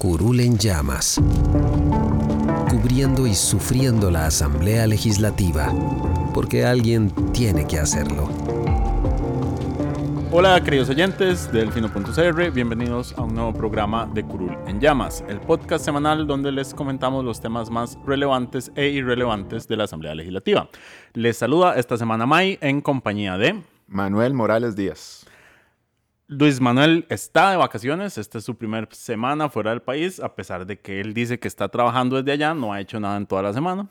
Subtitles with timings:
[0.00, 1.20] Curul en llamas,
[2.70, 5.70] cubriendo y sufriendo la Asamblea Legislativa,
[6.32, 8.30] porque alguien tiene que hacerlo.
[10.32, 15.38] Hola queridos oyentes del Fino.cr, bienvenidos a un nuevo programa de Curul en Llamas, el
[15.38, 20.70] podcast semanal donde les comentamos los temas más relevantes e irrelevantes de la Asamblea Legislativa.
[21.12, 25.26] Les saluda esta semana May en compañía de Manuel Morales Díaz.
[26.32, 30.64] Luis Manuel está de vacaciones, esta es su primera semana fuera del país, a pesar
[30.64, 33.42] de que él dice que está trabajando desde allá, no ha hecho nada en toda
[33.42, 33.88] la semana.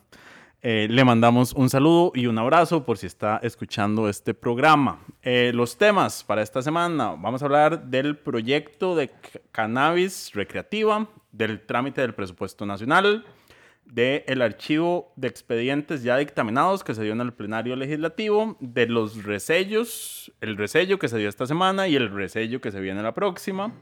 [0.62, 5.02] Eh, le mandamos un saludo y un abrazo por si está escuchando este programa.
[5.22, 9.12] Eh, los temas para esta semana, vamos a hablar del proyecto de
[9.52, 13.26] cannabis recreativa, del trámite del presupuesto nacional,
[13.90, 19.24] del archivo de expedientes ya dictaminados que se dio en el plenario legislativo, de los
[19.24, 23.16] resellos, el resello que se dio esta semana y el resello que se viene la
[23.16, 23.74] próxima,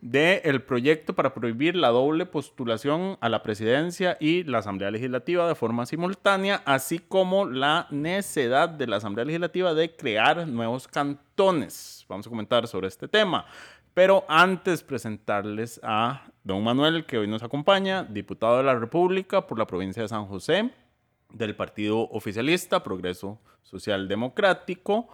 [0.00, 5.46] del el proyecto para prohibir la doble postulación a la presidencia y la Asamblea Legislativa
[5.46, 12.06] de forma simultánea, así como la necedad de la Asamblea Legislativa de crear nuevos cantones.
[12.08, 13.46] Vamos a comentar sobre este tema.
[13.94, 19.58] Pero antes presentarles a don Manuel, que hoy nos acompaña, diputado de la República por
[19.58, 20.70] la provincia de San José,
[21.32, 25.08] del Partido Oficialista, Progreso Social Democrático.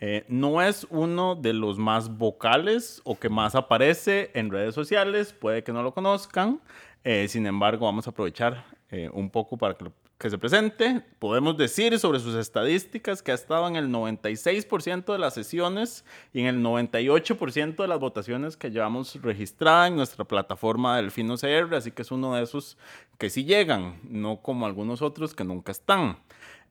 [0.00, 5.32] Eh, no es uno de los más vocales o que más aparece en redes sociales,
[5.32, 6.60] puede que no lo conozcan.
[7.04, 9.92] Eh, sin embargo, vamos a aprovechar eh, un poco para que lo
[10.22, 11.02] que se presente.
[11.18, 16.42] Podemos decir sobre sus estadísticas que ha estado en el 96% de las sesiones y
[16.42, 21.74] en el 98% de las votaciones que llevamos registrada en nuestra plataforma del Fino CR,
[21.74, 22.78] así que es uno de esos
[23.18, 26.18] que sí llegan, no como algunos otros que nunca están.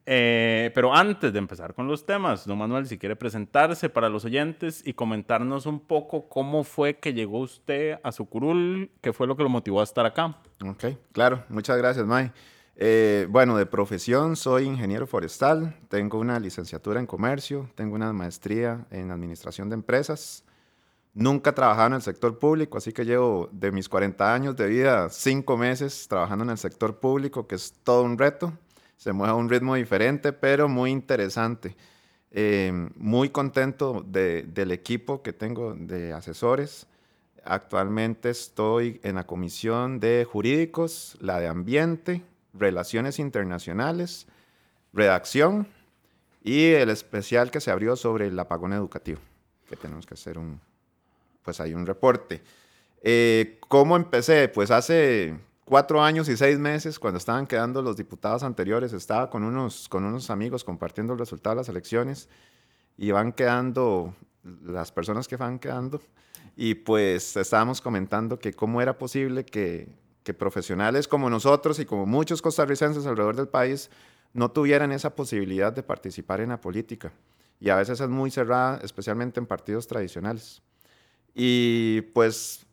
[0.06, 4.24] Eh, pero antes de empezar con los temas, don Manuel, si quiere presentarse para los
[4.24, 9.36] oyentes y comentarnos un poco cómo fue que llegó usted a Sucurul, qué fue lo
[9.36, 10.38] que lo motivó a estar acá.
[10.66, 12.32] Ok, claro, muchas gracias, May.
[12.76, 18.86] Eh, bueno, de profesión soy ingeniero forestal, tengo una licenciatura en comercio, tengo una maestría
[18.92, 20.44] en administración de empresas.
[21.14, 24.68] Nunca he trabajado en el sector público, así que llevo de mis 40 años de
[24.68, 28.54] vida cinco meses trabajando en el sector público, que es todo un reto.
[28.96, 31.76] Se mueve a un ritmo diferente, pero muy interesante.
[32.32, 36.88] Eh, muy contento del equipo que tengo de asesores.
[37.44, 42.24] Actualmente estoy en la comisión de jurídicos, la de ambiente,
[42.54, 44.28] Relaciones Internacionales,
[44.94, 45.68] Redacción
[46.44, 49.20] y el especial que se abrió sobre el apagón educativo,
[49.70, 50.60] que tenemos que hacer un,
[51.44, 52.42] pues hay un reporte.
[53.02, 54.50] Eh, ¿Cómo empecé?
[54.50, 59.44] Pues hace cuatro años y seis meses, cuando estaban quedando los diputados anteriores, estaba con
[59.44, 62.28] unos, con unos amigos compartiendo el resultado de las elecciones
[62.98, 64.14] y van quedando
[64.64, 66.02] las personas que van quedando
[66.56, 69.88] y pues estábamos comentando que cómo era posible que
[70.24, 73.90] que profesionales como nosotros y como muchos costarricenses alrededor del país
[74.34, 77.12] no tuvieran esa posibilidad de participar en la política.
[77.60, 80.62] Y a veces es muy cerrada, especialmente en partidos tradicionales.
[81.36, 82.66] Y pues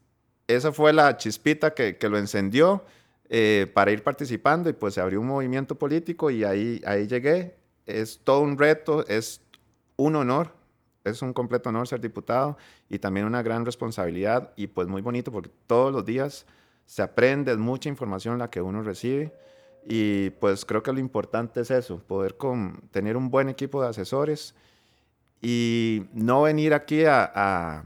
[0.47, 2.85] esa fue la chispita que, que lo encendió
[3.31, 7.57] eh, para ir participando y pues se abrió un movimiento político y ahí, ahí llegué.
[7.85, 9.43] Es todo un reto, es
[9.97, 10.55] un honor,
[11.05, 12.57] es un completo honor ser diputado
[12.89, 16.47] y también una gran responsabilidad y pues muy bonito porque todos los días
[16.89, 19.31] se aprende, es mucha información la que uno recibe
[19.87, 23.89] y pues creo que lo importante es eso, poder con, tener un buen equipo de
[23.89, 24.55] asesores
[25.43, 27.85] y no venir aquí a,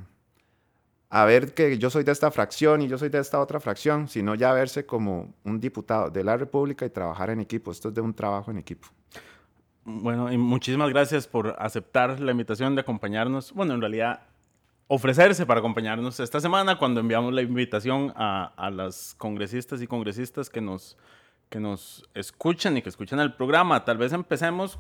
[1.11, 4.07] a, ver que yo soy de esta fracción y yo soy de esta otra fracción,
[4.07, 7.73] sino ya verse como un diputado de la República y trabajar en equipo.
[7.73, 8.87] Esto es de un trabajo en equipo.
[9.85, 13.53] Bueno, y muchísimas gracias por aceptar la invitación de acompañarnos.
[13.53, 14.23] Bueno, en realidad
[14.95, 20.51] ofrecerse para acompañarnos esta semana cuando enviamos la invitación a, a las congresistas y congresistas
[20.51, 20.99] que nos,
[21.49, 23.87] que nos escuchan y que escuchan el programa.
[23.87, 24.79] Tal vez empecemos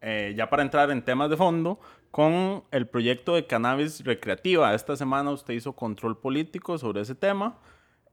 [0.00, 1.78] eh, ya para entrar en temas de fondo,
[2.10, 4.74] con el proyecto de cannabis recreativa.
[4.74, 7.60] Esta semana usted hizo control político sobre ese tema.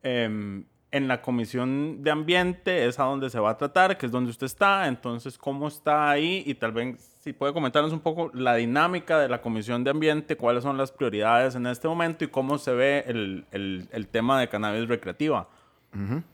[0.04, 4.12] Em, en la Comisión de Ambiente es a donde se va a tratar, que es
[4.12, 4.88] donde usted está.
[4.88, 6.44] Entonces, ¿cómo está ahí?
[6.46, 10.38] Y tal vez si puede comentarnos un poco la dinámica de la Comisión de Ambiente,
[10.38, 14.50] cuáles son las prioridades en este momento y cómo se ve el, el, tema de
[14.50, 15.50] cannabis recreativa.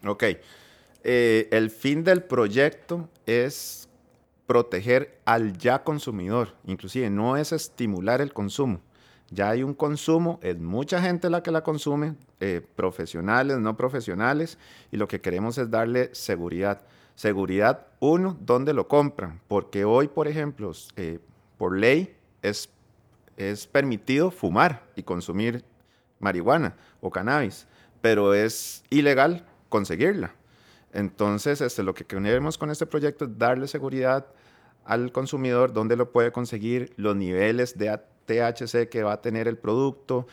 [0.05, 0.23] Ok.
[1.05, 3.87] Eh, el fin del proyecto es
[4.45, 8.81] proteger al ya consumidor, inclusive no es estimular el consumo.
[9.31, 14.57] Ya hay un consumo, es mucha gente la que la consume, eh, profesionales, no profesionales,
[14.91, 16.81] y lo que queremos es darle seguridad.
[17.15, 21.19] Seguridad, uno, dónde lo compran, porque hoy, por ejemplo, eh,
[21.57, 22.69] por ley es,
[23.37, 25.63] es permitido fumar y consumir
[26.19, 27.67] marihuana o cannabis,
[28.01, 30.33] pero es ilegal conseguirla.
[30.93, 34.25] Entonces, este, lo que queremos con este proyecto es darle seguridad
[34.89, 37.95] al consumidor, dónde lo puede conseguir, los niveles de
[38.25, 40.25] THC que va a tener el producto,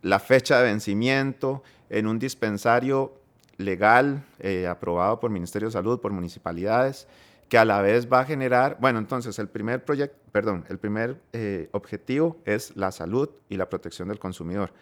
[0.00, 3.14] la fecha de vencimiento en un dispensario
[3.56, 7.08] legal eh, aprobado por Ministerio de Salud, por municipalidades,
[7.48, 11.20] que a la vez va a generar, bueno, entonces el primer proyecto, perdón, el primer
[11.32, 14.72] eh, objetivo es la salud y la protección del consumidor.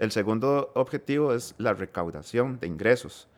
[0.00, 3.28] El segundo objetivo es la recaudación de ingresos.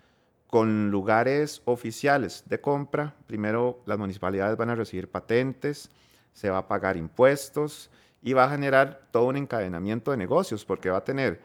[0.49, 5.91] Con lugares oficiales de compra, primero las municipalidades van a recibir patentes,
[6.33, 7.91] se va a pagar impuestos,
[8.25, 11.43] y va a generar todo un encadenamiento de negocios porque va a tener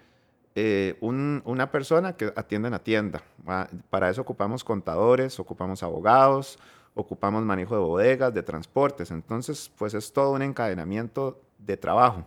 [0.56, 3.22] eh, una persona que atiende en la tienda.
[3.90, 6.58] Para eso ocupamos contadores, ocupamos abogados,
[6.96, 9.12] ocupamos manejo de bodegas, de transportes.
[9.12, 12.26] Entonces, pues es todo un encadenamiento de trabajo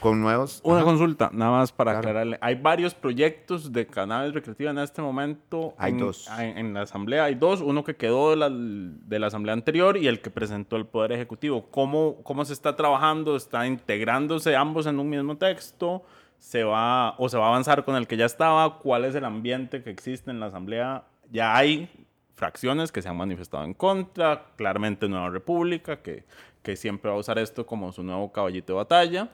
[0.00, 0.60] con nuevos...
[0.64, 2.38] Una consulta, nada más para aclararle.
[2.40, 5.74] Hay varios proyectos de cannabis recreativa en este momento.
[5.78, 6.28] Hay en, dos.
[6.38, 7.60] En, la asamblea hay dos.
[7.60, 11.12] Uno que quedó de la, de la, asamblea anterior y el que presentó el Poder
[11.12, 11.68] Ejecutivo.
[11.70, 13.36] ¿Cómo, ¿Cómo se está trabajando?
[13.36, 16.02] ¿Está integrándose ambos en un mismo texto?
[16.38, 18.78] ¿Se va o se va a avanzar con el que ya estaba?
[18.78, 21.04] ¿Cuál es el ambiente que existe en la asamblea?
[21.30, 21.88] Ya hay
[22.34, 24.46] fracciones que se han manifestado en contra.
[24.56, 26.24] Claramente Nueva República, que,
[26.62, 29.28] que siempre va a usar esto como su nuevo caballito de batalla.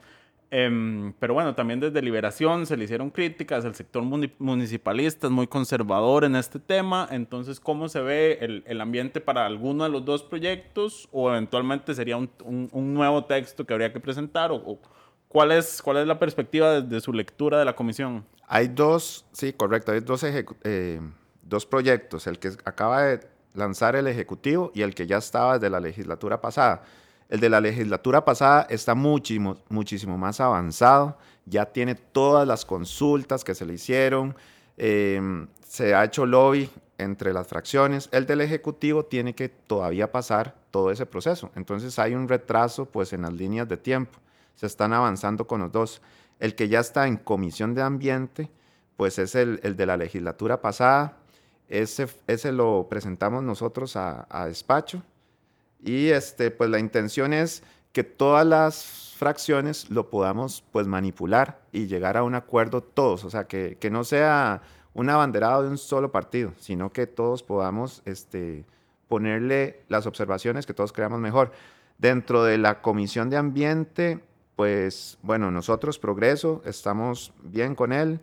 [0.50, 5.47] Em, pero bueno, también desde Liberación se le hicieron críticas, el sector municipalista es muy
[5.47, 10.06] conservador en este tema, entonces ¿cómo se ve el, el ambiente para alguno de los
[10.06, 14.79] dos proyectos o eventualmente sería un, un, nuevo texto que habría que presentar o,
[15.29, 18.25] cuál, es, cuál es la perspectiva desde su lectura de la comisión?
[18.47, 21.01] Hay dos, sí, correcto, hay dos, eh,
[21.43, 23.21] dos proyectos, el que acaba de
[23.53, 26.85] lanzar el Ejecutivo y el que ya estaba desde la legislatura pasada.
[27.29, 33.45] El de la legislatura pasada está muchísimo, muchísimo más avanzado, ya tiene todas las consultas
[33.45, 34.35] que se le hicieron,
[34.79, 38.09] em, se ha hecho lobby entre las fracciones.
[38.13, 41.51] El del Ejecutivo tiene que todavía pasar todo ese proceso.
[41.55, 44.19] Entonces hay un retraso pues en las líneas de tiempo.
[44.55, 46.01] Se están avanzando con los dos.
[46.41, 48.51] El que ya está en Comisión de Ambiente,
[48.97, 51.19] pues es el, de la legislatura pasada.
[51.69, 52.09] Ese,
[52.53, 55.03] lo presentamos nosotros a despacho
[55.83, 61.87] y este, pues la intención es que todas las fracciones lo podamos pues manipular y
[61.87, 64.63] llegar a un acuerdo todos, o sea, que, que no sea
[64.95, 68.65] un abanderado de un solo partido, sino que todos podamos este,
[69.09, 71.53] ponerle las observaciones que todos creamos mejor.
[71.99, 74.21] Dentro de la Comisión de Ambiente,
[74.55, 78.20] pues bueno, nosotros Progreso, estamos bien con él,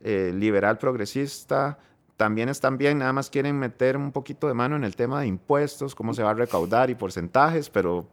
[0.00, 1.78] eh, Liberal Progresista,
[2.16, 5.26] también están bien, nada más quieren meter un poquito de mano en el tema de
[5.26, 8.06] impuestos, cómo se va a recaudar y porcentajes, pero,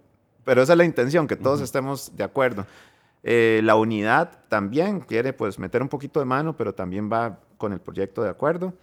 [0.43, 2.65] pero esa es la intención, que todos estemos de acuerdo.
[3.23, 7.71] Eh, la unidad también quiere pues meter un poquito de mano, pero también va con
[7.71, 8.73] el proyecto de acuerdo.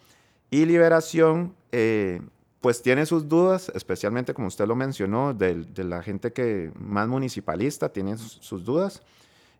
[0.50, 2.22] Y Liberación, eh,
[2.62, 7.92] pues tiene sus dudas, especialmente como usted lo mencionó, de, la gente que más municipalista
[7.92, 9.02] tiene sus, dudas.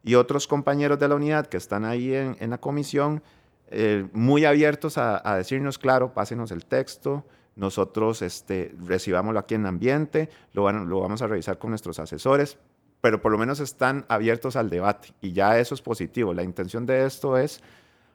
[0.03, 3.23] Y otros compañeros de la unidad que están ahí en, en la comisión,
[3.71, 7.25] eh, muy abiertos a, decirnos, claro, pásenos el texto,
[7.55, 12.59] nosotros este, recibámoslo aquí en ambiente, lo, lo vamos a revisar con nuestros asesores,
[13.01, 16.35] pero por lo menos están abiertos al debate y ya eso es positivo.
[16.35, 17.63] La intención de esto es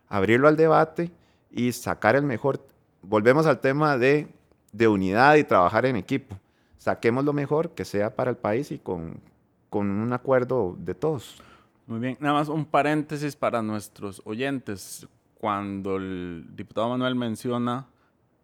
[0.09, 1.12] abrirlo al debate
[1.50, 2.65] y sacar el mejor,
[3.01, 4.27] volvemos al tema de,
[4.71, 6.38] de unidad y trabajar en equipo.
[6.77, 9.21] Saquemos lo mejor que sea para el país y con,
[9.69, 11.41] con un acuerdo de todos.
[11.88, 15.07] Muy bien, nada más un paréntesis para nuestros oyentes
[15.39, 17.88] cuando el diputado Manuel menciona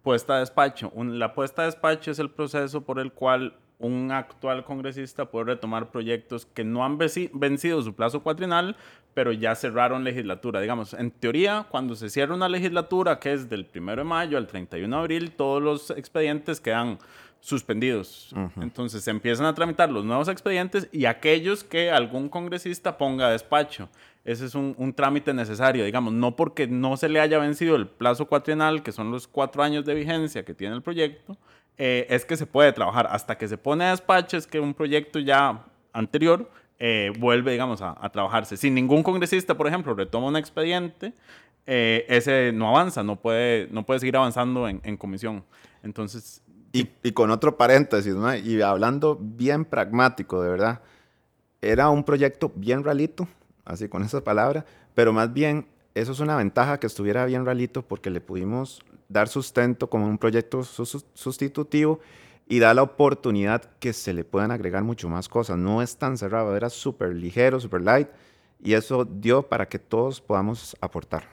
[0.03, 0.91] puesta de despacho.
[0.95, 5.89] la puesta de despacho es el proceso por el cual un actual congresista puede retomar
[5.89, 8.75] proyectos que no han vencido su plazo cuatrinal,
[9.13, 10.61] pero ya cerraron legislatura.
[10.61, 14.47] Digamos, en teoría, cuando se cierra una legislatura que es del 1 de mayo al
[14.47, 16.99] 31 de abril, todos los expedientes quedan
[17.41, 18.33] suspendidos.
[18.61, 23.31] Entonces se empiezan a tramitar los nuevos expedientes y aquellos que algún congresista ponga a
[23.31, 23.89] despacho.
[24.23, 28.27] Ese es un, trámite necesario, digamos, no porque no se le haya vencido el plazo
[28.27, 31.35] cuatrienal, que son los cuatro años de vigencia que tiene el proyecto,
[31.79, 33.07] eh, es que se puede trabajar.
[33.09, 37.81] Hasta que se pone a despacho es que un proyecto ya anterior eh, vuelve, digamos,
[37.81, 38.57] a, trabajarse.
[38.57, 41.13] Si ningún congresista, por ejemplo, retoma un expediente,
[41.65, 45.43] eh, ese no avanza, no puede, no puede seguir avanzando en, en comisión.
[45.81, 48.35] Entonces, y, y, con otro paréntesis, ¿no?
[48.35, 50.81] y hablando bien pragmático, de verdad,
[51.61, 53.27] era un proyecto bien ralito,
[53.65, 57.81] así con esa palabra, pero más bien eso es una ventaja que estuviera bien ralito
[57.81, 61.99] porque le pudimos dar sustento como un proyecto sustitutivo
[62.47, 65.57] y da la oportunidad que se le puedan agregar mucho más cosas.
[65.57, 68.07] No es tan cerrado, era súper ligero, súper light
[68.63, 71.23] y eso dio para que todos podamos aportar.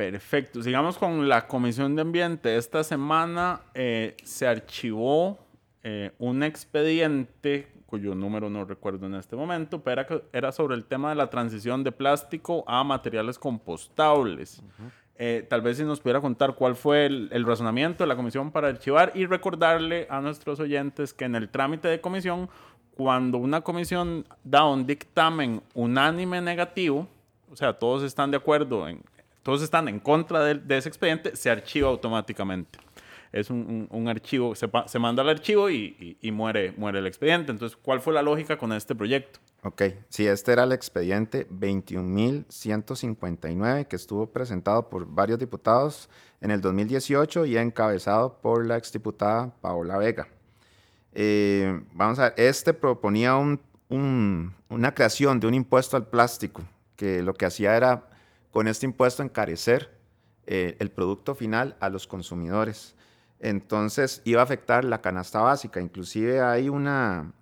[0.00, 0.62] Perfecto.
[0.62, 2.56] Sigamos con la Comisión de Ambiente.
[2.56, 5.38] Esta semana eh, se archivó
[5.82, 10.86] eh, un expediente cuyo número no recuerdo en este momento, pero era, era sobre el
[10.86, 14.62] tema de la transición de plástico a materiales compostables.
[15.16, 18.50] Eh, tal vez si nos pudiera contar cuál fue el, el, razonamiento de la comisión
[18.50, 22.48] para archivar y recordarle a nuestros oyentes que en el trámite de comisión,
[22.96, 27.06] cuando una comisión da un dictamen unánime negativo,
[27.50, 29.02] o sea, todos están de acuerdo en,
[29.42, 32.78] todos están en contra de, ese expediente, se archiva automáticamente.
[33.32, 37.52] Es un, un, archivo, se, se, manda al archivo y, y, muere, muere el expediente.
[37.52, 39.38] Entonces, ¿cuál fue la lógica con este proyecto?
[39.62, 46.08] Ok, sí, este era el expediente 21.159 que estuvo presentado por varios diputados
[46.40, 50.26] en el 2018 y encabezado por la exdiputada Paola Vega.
[51.12, 56.62] Eh, vamos a ver, este proponía un, una creación de un impuesto al plástico,
[56.96, 58.09] que lo que hacía era
[58.50, 59.90] con este impuesto encarecer
[60.46, 62.94] eh, el producto final a los consumidores.
[63.38, 65.80] Entonces iba a afectar la canasta básica.
[65.80, 67.32] Inclusive hay una,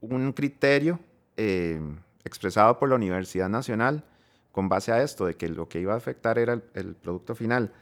[0.00, 1.00] un criterio
[1.36, 1.80] eh,
[2.24, 4.04] expresado por la Universidad Nacional
[4.52, 7.72] con base a esto, de que lo que iba a afectar era el, producto final.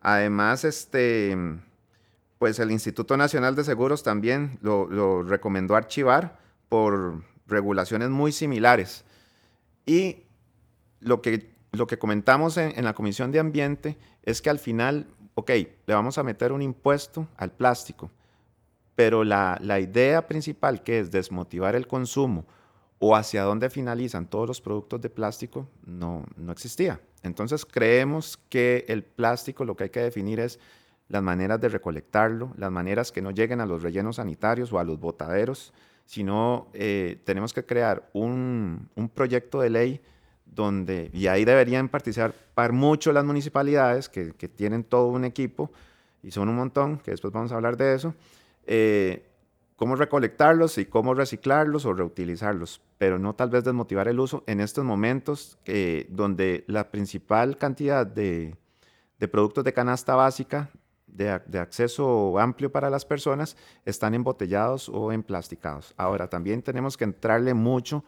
[0.00, 1.36] Además, este,
[2.38, 9.04] pues el Instituto Nacional de Seguros también lo, lo recomendó archivar por regulaciones muy similares.
[9.86, 10.24] Y
[11.00, 15.50] lo que lo que comentamos en, la Comisión de Ambiente es que al final, ok,
[15.50, 18.10] le vamos a meter un impuesto al plástico,
[18.94, 22.46] pero la, idea principal que es desmotivar el consumo
[22.98, 27.00] o hacia dónde finalizan todos los productos de plástico no, no existía.
[27.22, 30.58] Entonces creemos que el plástico lo que hay que definir es
[31.08, 34.84] las maneras de recolectarlo, las maneras que no lleguen a los rellenos sanitarios o a
[34.84, 35.72] los botaderos,
[36.04, 40.00] sino eh, tenemos que crear un, un proyecto de ley
[40.46, 45.70] donde, y ahí deberían participar mucho las municipalidades que, tienen todo un equipo,
[46.22, 48.14] y son un montón, que después vamos a hablar de eso,
[48.66, 49.26] eh,
[49.76, 54.60] cómo recolectarlos y cómo reciclarlos o reutilizarlos, pero no tal vez desmotivar el uso en
[54.60, 58.56] estos momentos eh, donde la principal cantidad de,
[59.18, 60.70] de productos de canasta básica
[61.06, 65.94] de, de, acceso amplio para las personas están embotellados o emplasticados.
[65.96, 68.04] Ahora, también tenemos que entrarle mucho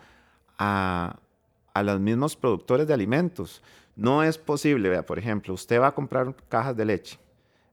[0.58, 1.16] a,
[1.78, 3.62] a los mismos productores de alimentos.
[3.96, 7.18] No es posible, vea, por ejemplo, usted va a comprar cajas de leche.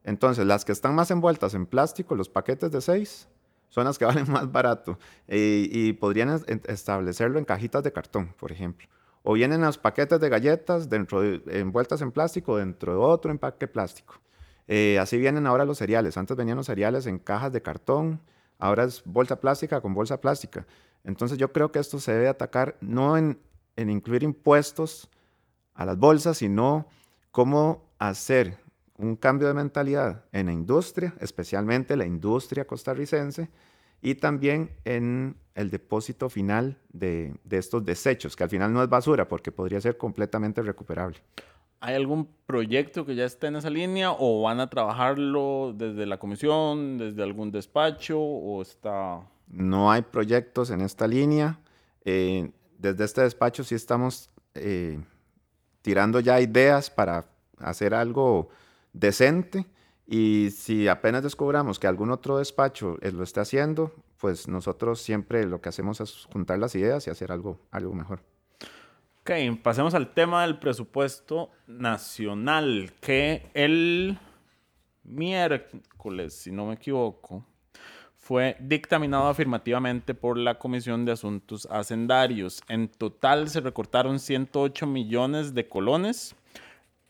[0.04, 3.28] Entonces, las que están más envueltas en plástico, los paquetes de seis,
[3.68, 4.98] son las que valen más barato.
[5.28, 8.88] y podrían establecerlo en cajitas de cartón, por ejemplo.
[9.28, 14.20] O vienen los paquetes de galletas dentro envueltas en plástico dentro de otro empaque plástico.
[14.68, 16.16] Eh, así vienen ahora los cereales.
[16.16, 18.20] Antes venían los cereales en cajas de cartón,
[18.58, 20.64] ahora es bolsa plástica con bolsa plástica.
[21.02, 23.40] Entonces yo creo que esto se debe atacar no en
[23.76, 25.08] en incluir impuestos
[25.74, 26.86] a las bolsas, sino
[27.30, 28.58] cómo hacer
[28.98, 33.50] un cambio de mentalidad en la industria, especialmente la industria costarricense,
[34.02, 39.28] y también en el depósito final de, estos desechos, que al final no es basura
[39.28, 41.18] porque podría ser completamente recuperable.
[41.80, 46.18] ¿Hay algún proyecto que ya esté en esa línea o van a trabajarlo desde la
[46.18, 49.20] comisión, desde algún despacho o está...?
[49.48, 51.60] No hay proyectos en esta línea.
[52.04, 54.98] Eh, desde este despacho sí estamos eh,
[55.82, 57.26] tirando ya ideas para
[57.58, 58.48] hacer algo
[58.92, 59.66] decente
[60.06, 65.60] y si apenas descubramos que algún otro despacho lo está haciendo, pues nosotros siempre lo
[65.60, 68.22] que hacemos es juntar las ideas y hacer algo, algo mejor.
[69.20, 74.16] Ok, pasemos al tema del presupuesto nacional, que el
[75.02, 77.44] miércoles, si no me equivoco,
[78.26, 82.60] fue dictaminado afirmativamente por la Comisión de Asuntos Hacendarios.
[82.68, 86.34] En total se recortaron 108 millones de colones.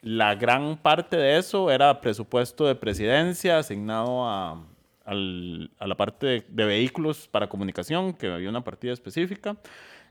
[0.02, 4.62] La gran parte de eso era presupuesto de presidencia asignado a,
[5.06, 9.56] la parte de, de vehículos para comunicación, que había una partida específica,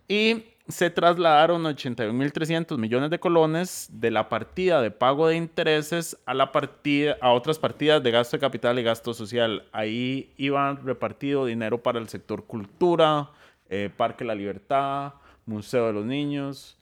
[0.08, 6.34] y se trasladaron 81.300 millones de colones de la partida de pago de intereses a,
[6.34, 9.68] la partida, a otras partidas de gasto de capital y gasto social.
[9.72, 13.30] Ahí iban repartido dinero para el sector cultura,
[13.70, 15.14] eh, Parque La Libertad,
[15.46, 16.78] Museo de los Niños,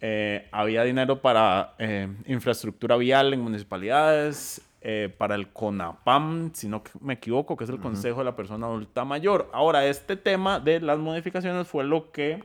[0.00, 6.82] eh, había dinero para eh, infraestructura vial en municipalidades, eh, para el CONAPAM, si no
[7.00, 9.48] me equivoco, que es el Consejo de la Persona Adulta Mayor.
[9.54, 12.44] Ahora, este tema de las modificaciones fue lo que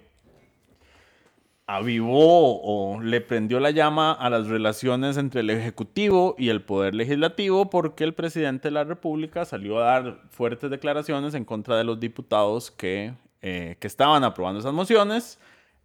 [1.69, 6.95] avivó o le prendió la llama a las relaciones entre el Ejecutivo y el Poder
[6.95, 11.83] Legislativo porque el presidente de la República salió a dar fuertes declaraciones en contra de
[11.83, 15.39] los diputados que, eh, que estaban aprobando esas mociones.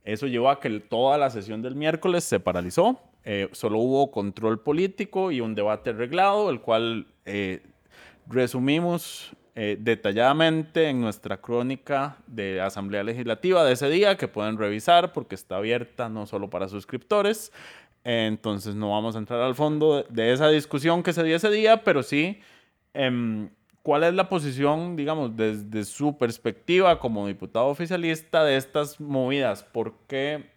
[0.05, 2.99] Eso llevó a que toda la sesión del miércoles se paralizó.
[3.25, 7.62] Eh, solo hubo control político y un debate arreglado, el cual eh,
[8.26, 15.13] resumimos eh, detalladamente en nuestra crónica de Asamblea Legislativa de ese día, que pueden revisar
[15.13, 17.53] porque está abierta no solo para suscriptores.
[18.03, 21.51] Eh, entonces no vamos a entrar al fondo de, esa discusión que se dio ese
[21.51, 22.41] día, pero sí,
[22.95, 23.49] em,
[23.83, 29.63] ¿cuál es la posición, digamos, desde su perspectiva como diputado oficialista de estas movidas?
[29.63, 30.51] ¿Por qué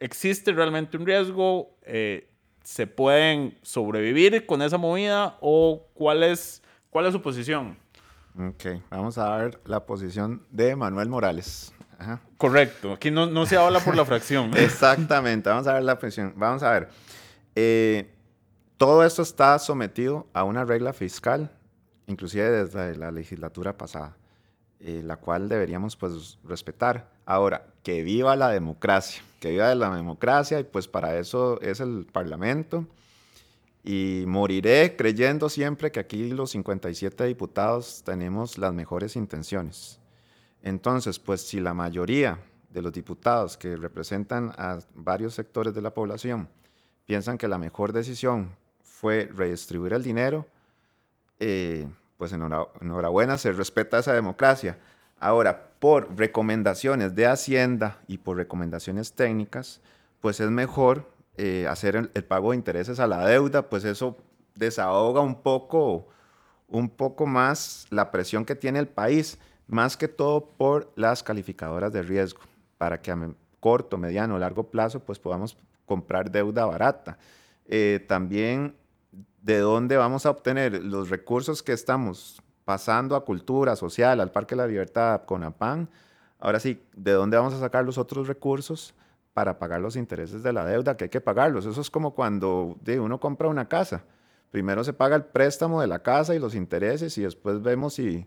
[0.00, 1.70] existe realmente un riesgo?
[1.82, 2.28] Eh,
[2.62, 7.83] ¿Se pueden sobrevivir con esa movida o cuál es, cuál es su posición?
[8.36, 11.72] Ok, vamos a ver la posición de Manuel Morales.
[11.98, 12.20] Ajá.
[12.36, 14.50] Correcto, aquí no, no se habla por la fracción.
[14.56, 16.34] Exactamente, vamos a ver la posición.
[16.36, 16.88] Vamos a ver.
[17.54, 18.12] Eh,
[18.76, 21.52] todo esto está sometido a una regla fiscal,
[22.08, 24.16] inclusive desde la legislatura pasada,
[24.80, 27.08] eh, la cual deberíamos pues respetar.
[27.24, 32.06] Ahora, que viva la democracia, que viva la democracia y pues para eso es el
[32.10, 32.84] Parlamento.
[33.86, 40.00] Y moriré creyendo siempre que aquí los 57 diputados tenemos las mejores intenciones.
[40.62, 42.38] Entonces, pues si la mayoría
[42.70, 46.48] de los diputados que representan a varios sectores de la población
[47.04, 50.46] piensan que la mejor decisión fue redistribuir el dinero,
[51.38, 54.78] eh, pues enhora- enhorabuena, se respeta esa democracia.
[55.20, 59.82] Ahora, por recomendaciones de Hacienda y por recomendaciones técnicas,
[60.20, 64.16] pues es mejor eh, hacer el, pago de intereses a la deuda, pues eso
[64.54, 66.06] desahoga un poco,
[66.68, 71.92] un poco más la presión que tiene el país, más que todo por las calificadoras
[71.92, 72.40] de riesgo,
[72.78, 73.18] para que a
[73.58, 77.18] corto, mediano, largo plazo, pues podamos comprar deuda barata.
[77.66, 78.76] Eh, también,
[79.42, 84.54] ¿de dónde vamos a obtener los recursos que estamos pasando a cultura social, al Parque
[84.54, 85.88] de la Libertad, con APAN?
[86.38, 88.94] Ahora sí, ¿de dónde vamos a sacar los otros recursos
[89.34, 90.96] para pagar los intereses de la deuda?
[90.96, 91.66] Que hay que pagarlos.
[91.66, 94.04] Eso es como cuando de, uno compra una casa.
[94.50, 98.26] Primero se paga el préstamo de la casa y los intereses y después vemos si,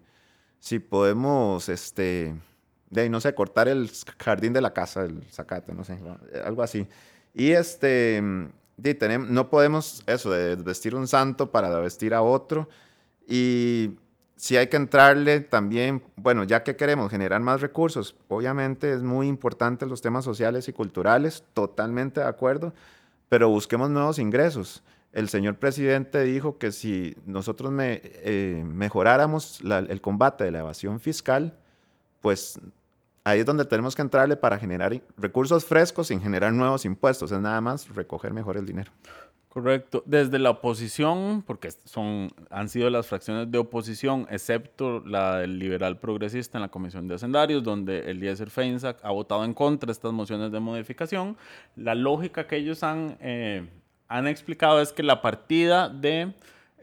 [0.59, 2.35] si podemos, este,
[2.89, 3.89] de no sé, cortar el
[4.19, 5.97] jardín de la casa, el zacate, no sé,
[6.43, 6.85] algo así.
[7.33, 8.21] Y este,
[8.75, 12.67] de, tenem- no podemos eso, de vestir un santo para vestir a otro.
[13.25, 13.97] Y
[14.37, 19.27] si hay que entrarle también, bueno, ya que queremos generar más recursos, obviamente es muy
[19.27, 22.73] importante los temas sociales y culturales, totalmente de acuerdo,
[23.29, 24.83] pero busquemos nuevos ingresos.
[25.11, 30.59] El señor presidente dijo que si nosotros me- eh, mejoráramos la- el combate de la
[30.59, 31.57] evasión fiscal,
[32.21, 32.59] pues
[33.23, 37.31] ahí es donde tenemos que entrarle para generar recursos frescos sin generar nuevos impuestos.
[37.31, 38.91] Es nada más recoger mejor el dinero.
[39.49, 40.03] Correcto.
[40.05, 45.97] Desde la oposición, porque son, han sido las fracciones de oposición, excepto la del liberal
[45.97, 50.13] progresista en la Comisión de Hacendarios, donde Eliezer Feinsack ha votado en contra de estas
[50.13, 51.37] mociones de modificación,
[51.75, 53.67] la lógica que ellos han, eh,
[54.07, 56.33] han explicado es que la partida de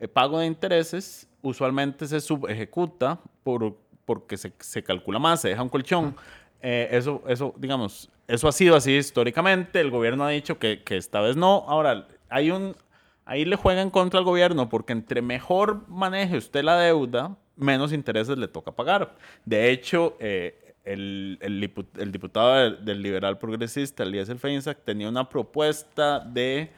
[0.00, 5.62] eh, pago de intereses usualmente se subejecuta por, porque se, se calcula más, se deja
[5.62, 6.16] un colchón.
[6.60, 9.80] Eh, eso, eso, digamos, eso ha sido así históricamente.
[9.80, 11.64] El gobierno ha dicho que, que esta vez no.
[11.68, 12.74] Ahora, hay un,
[13.24, 18.36] ahí le juegan contra el gobierno porque entre mejor maneje usted la deuda, menos intereses
[18.36, 19.14] le toca pagar.
[19.44, 25.08] De hecho, eh, el, el dipu- el diputado del, del liberal progresista, Eliezer Feinsack, tenía
[25.08, 26.70] una propuesta de,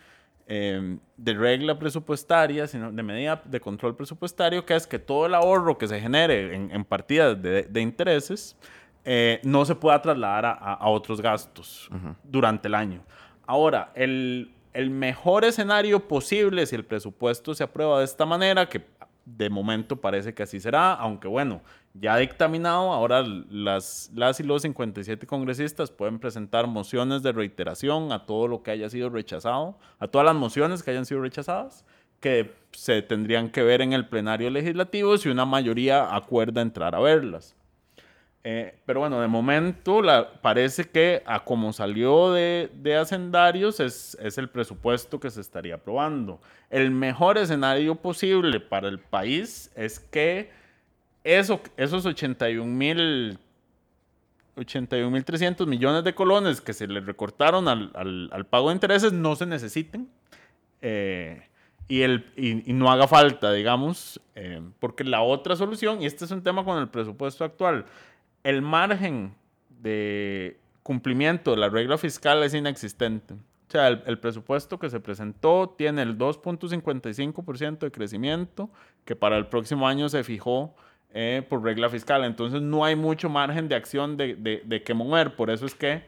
[0.46, 5.34] eh, de regla presupuestaria, sino de medida de control presupuestario, que es que todo el
[5.34, 8.56] ahorro que se genere en, en partidas de, de intereses
[9.04, 11.88] eh, no se pueda trasladar a, a- a otros gastos
[12.22, 13.00] durante el año.
[13.46, 18.84] Ahora, el, el mejor escenario posible, si el presupuesto se aprueba de esta manera, que
[19.24, 21.62] de momento parece que así será, aunque bueno,
[21.94, 28.26] ya dictaminado, ahora las, las y los 57 congresistas pueden presentar mociones de reiteración a
[28.26, 31.86] todo lo que haya sido rechazado, a todas las mociones que hayan sido rechazadas,
[32.20, 37.00] que se tendrían que ver en el plenario legislativo si una mayoría acuerda entrar a
[37.00, 37.56] verlas.
[38.48, 40.00] Eh, pero bueno, de momento
[40.40, 46.40] parece que a como salió de, de hacendarios es, el presupuesto que se estaría aprobando.
[46.70, 50.52] El mejor escenario posible para el país es que
[51.24, 53.36] eso, esos 81 mil
[54.54, 60.08] 81.300 millones de colones que se le recortaron al, pago de intereses no se necesiten
[60.82, 61.48] eh,
[61.88, 62.24] y, el,
[62.66, 66.78] no haga falta, digamos, eh, porque la otra solución, y este es un tema con
[66.78, 67.86] el presupuesto actual,
[68.46, 69.34] el margen
[69.82, 73.34] de cumplimiento de la regla fiscal es inexistente.
[73.34, 78.70] O sea, el, presupuesto que se presentó tiene el 2.55% de crecimiento
[79.04, 80.76] que para el próximo año se fijó
[81.12, 82.22] eh, por regla fiscal.
[82.22, 85.34] Entonces no hay mucho margen de acción de, de, de que mover.
[85.34, 86.04] Por eso es que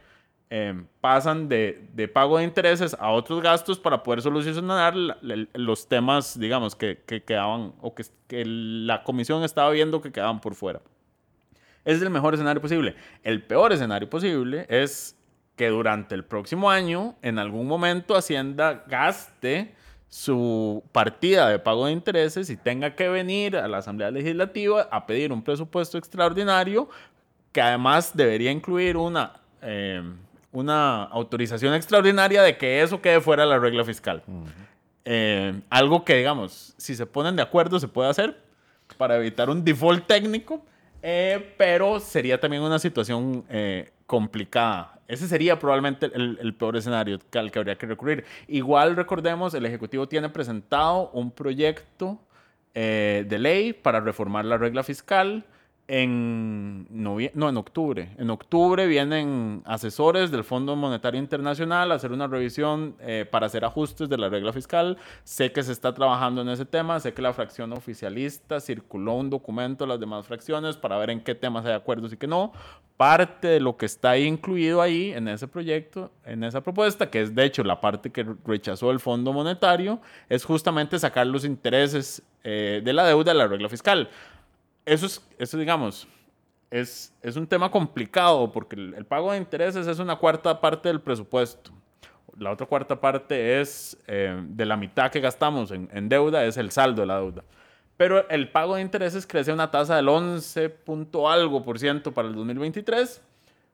[0.49, 6.39] eh, pasan de, de, pago de intereses a otros gastos para poder solucionar los temas,
[6.39, 8.05] digamos, que, que quedaban o que
[8.45, 10.81] la comisión estaba viendo que quedaban por fuera
[11.89, 12.95] es el mejor escenario posible.
[13.23, 15.17] El peor escenario posible es
[15.57, 19.75] que durante el próximo año, en algún momento, Hacienda gaste
[20.09, 25.07] su partida de pago de intereses y tenga que venir a la Asamblea Legislativa a
[25.07, 26.91] pedir un presupuesto extraordinario
[27.53, 30.03] que además debería incluir una, eh,
[30.53, 34.23] una autorización extraordinaria de que eso quede fuera de la regla fiscal.
[34.27, 34.47] Uh -huh.
[35.07, 38.37] eh, algo que, digamos, si se ponen de acuerdo se puede hacer
[38.99, 40.63] para evitar un default técnico,
[41.03, 44.99] eh, pero sería también una situación eh, complicada.
[45.07, 48.25] Ese sería probablemente el, el, peor escenario al que habría que recurrir.
[48.47, 52.21] Igual recordemos, el Ejecutivo tiene presentado un proyecto
[52.75, 55.45] eh, de ley para reformar la regla fiscal
[55.89, 58.11] en, no, en octubre.
[58.19, 63.65] En octubre vienen asesores del Fondo Monetario Internacional a hacer una revisión eh, para hacer
[63.65, 64.99] ajustes de la regla fiscal.
[65.25, 69.31] Sé que se está trabajando en ese tema, sé que la fracción oficialista circuló un
[69.31, 72.53] documento a las demás fracciones para ver en qué temas hay acuerdos y qué no.
[72.99, 77.35] Parte de lo que está incluido ahí en ese proyecto, en esa propuesta, que es
[77.35, 82.83] de hecho la parte que rechazó el Fondo Monetario, es justamente sacar los intereses eh,
[82.85, 84.11] de la deuda de la regla fiscal
[84.89, 86.09] eso es, eso digamos,
[86.71, 90.89] es, es un tema complicado porque el, el, pago de intereses es una cuarta parte
[90.89, 91.73] del presupuesto.
[92.39, 96.57] La otra cuarta parte es eh, de la mitad que gastamos en, en, deuda, es
[96.57, 97.45] el saldo de la deuda.
[97.97, 102.15] Pero el pago de intereses crece a una tasa del 11 punto algo por ciento
[102.15, 103.21] para el 2023,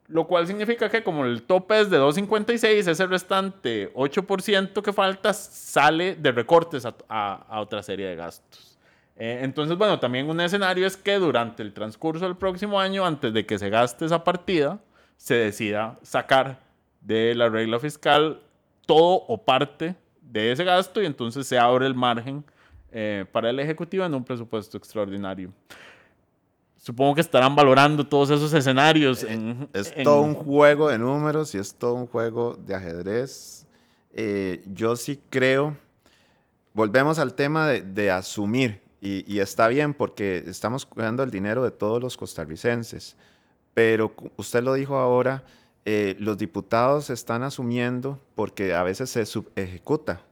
[0.09, 5.35] lo cual significa que como el tope es de 2.56, ese restante 8% que falta
[5.35, 8.74] sale de recortes a, a, a otra serie de gastos.
[9.17, 13.33] Eh, entonces, bueno, también un escenario es que durante el transcurso del próximo año, antes
[13.33, 14.81] de que se gaste esa partida,
[15.17, 16.61] se decida sacar
[17.01, 18.41] de la regla fiscal
[18.87, 22.45] todo o parte de ese gasto y entonces se abre el margen
[22.91, 25.53] eh, para el Ejecutivo en un presupuesto extraordinario.
[26.77, 29.23] Supongo que estarán valorando todos esos escenarios.
[29.23, 30.05] En, es en...
[30.05, 33.67] todo un juego de números y es todo un juego de ajedrez.
[34.13, 35.77] Eh, yo sí creo,
[36.75, 41.71] volvemos al tema de, de asumir y, está bien porque estamos cuidando el dinero de
[41.71, 43.17] todos los costarricenses.
[43.75, 45.45] Pero usted lo dijo ahora,
[45.85, 50.23] eh, los diputados están asumiendo porque a veces se subejecuta.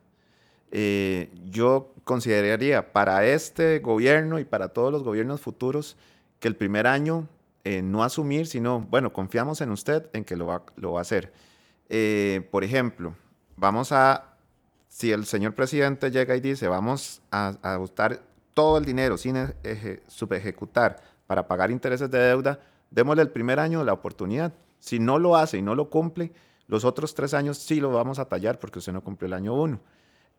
[0.70, 5.98] Eh, yo consideraría para este gobierno y para todos los gobiernos futuros
[6.40, 7.28] que el primer año
[7.64, 11.02] eh, no asumir, sino, bueno, confiamos en usted en que lo va, lo va a
[11.02, 11.30] hacer.
[12.50, 13.14] Por ejemplo,
[13.54, 14.38] vamos a,
[14.88, 19.36] si el señor presidente llega y dice, vamos a, a votar todo el dinero sin
[19.36, 22.60] eje, subejecutar para pagar intereses de deuda,
[22.90, 24.52] démosle el primer año la oportunidad.
[24.78, 26.32] Si no lo hace y no lo cumple,
[26.66, 29.54] los otros tres años sí lo vamos a tallar porque usted no cumplió el año
[29.54, 29.80] uno.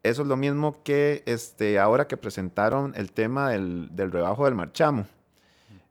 [0.03, 4.55] Eso es lo mismo que este, ahora que presentaron el tema del, del rebajo del
[4.55, 5.05] marchamo.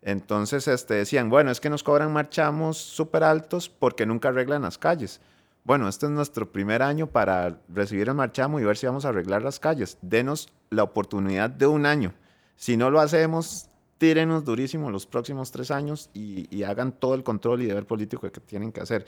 [0.02, 4.76] Entonces este, decían, bueno, es que nos cobran marchamos súper altos porque nunca arreglan las
[4.76, 5.20] calles.
[5.64, 9.10] Bueno, este es nuestro primer año para recibir el marchamo y ver si vamos a
[9.10, 9.96] arreglar las calles.
[10.02, 12.14] Denos la oportunidad de un año.
[12.56, 17.62] Si no lo hacemos, tírenos durísimo los próximos tres años y, hagan todo el control
[17.62, 19.06] y deber político que tienen que hacer.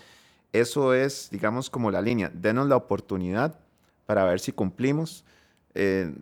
[0.52, 2.30] Eso es, digamos, como la línea.
[2.32, 3.58] Denos la oportunidad
[4.06, 5.24] para ver si cumplimos.
[5.74, 6.14] Eh,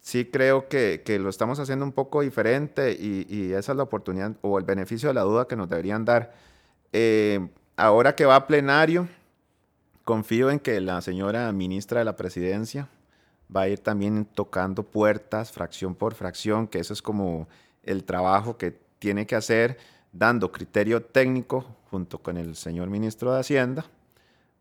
[0.00, 4.36] sí creo que, lo estamos haciendo un poco diferente y, y, esa es la oportunidad
[4.42, 6.32] o el beneficio de la duda que nos deberían dar.
[6.92, 9.08] Eh, ahora que va a plenario,
[10.04, 12.88] confío en que la señora ministra de la presidencia
[13.54, 17.48] va a ir también tocando puertas fracción por fracción, que eso es como
[17.82, 19.78] el trabajo que tiene que hacer,
[20.12, 23.84] dando criterio técnico junto con el señor ministro de Hacienda,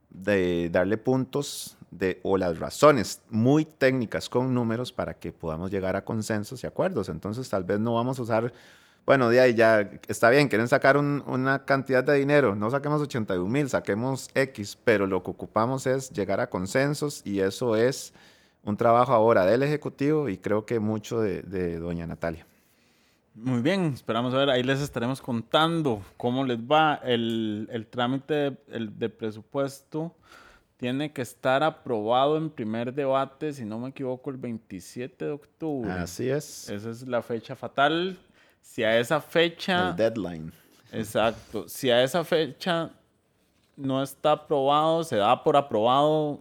[0.10, 5.96] de darle puntos de, o las razones muy técnicas con números para que podamos llegar
[5.96, 7.10] a consensos y acuerdos.
[7.10, 8.54] Entonces tal vez no vamos a usar,
[9.06, 13.50] bueno, de ahí ya está bien, quieren sacar una cantidad de dinero, no saquemos 81
[13.50, 18.14] mil, saquemos X, pero lo que ocupamos es llegar a consensos y eso es
[18.64, 22.46] un trabajo ahora del Ejecutivo y creo que mucho de, doña Natalia.
[23.36, 28.58] Muy bien, esperamos a ver, ahí les estaremos contando cómo les va el, el trámite
[28.70, 30.16] el, de presupuesto
[30.78, 35.90] tiene que estar aprobado en primer debate, si no me equivoco, el 27 de octubre.
[35.90, 36.70] Así es.
[36.70, 38.18] Esa es la fecha fatal.
[38.64, 39.90] Si a esa fecha...
[39.90, 40.52] El deadline.
[40.92, 41.68] Exacto.
[41.68, 42.90] Si a esa fecha
[43.76, 46.40] no está aprobado, se da por aprobado,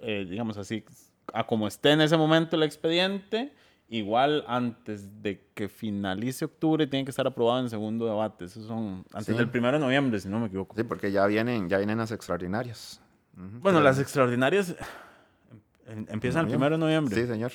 [0.00, 0.84] eh, digamos así,
[1.32, 3.52] a como esté en ese momento el expediente,
[3.88, 8.44] igual antes de que finalice octubre tiene que estar aprobado en segundo debate.
[8.44, 10.76] Esos son antes del primero de noviembre, si no me equivoco.
[10.76, 13.00] Sí, porque ya vienen, ya vienen las extraordinarias.
[13.34, 14.76] Bueno, las extraordinarias
[15.86, 17.14] em, empiezan el primero de noviembre.
[17.14, 17.52] Sí, señor.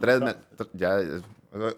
[0.00, 0.36] Tres
[0.74, 0.96] ya,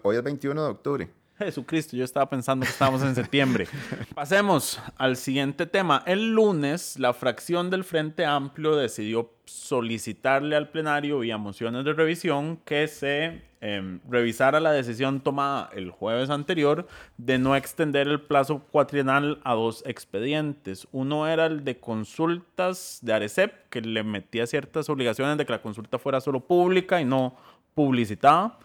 [0.03, 1.09] hoy es 21 de octubre.
[1.37, 3.67] Jesucristo, yo estaba pensando que estábamos en septiembre.
[4.15, 6.01] Pasemos al siguiente tema.
[6.05, 12.57] El lunes, la fracción del Frente Amplio decidió solicitarle al plenario vía mociones de revisión
[12.63, 18.59] que se em, revisara la decisión tomada el jueves anterior de no extender el plazo
[18.71, 20.87] cuatrienal a dos expedientes.
[20.93, 25.61] Uno era el de consultas de Arecep, que le metía ciertas obligaciones de que la
[25.61, 27.35] consulta fuera solo pública y no
[27.73, 28.57] publicitada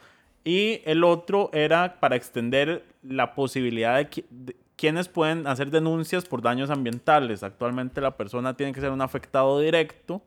[0.45, 6.71] y el otro era para extender la posibilidad de, quienes pueden hacer denuncias por daños
[6.71, 7.43] ambientales.
[7.43, 10.23] Actualmente la persona tiene que ser un afectado directo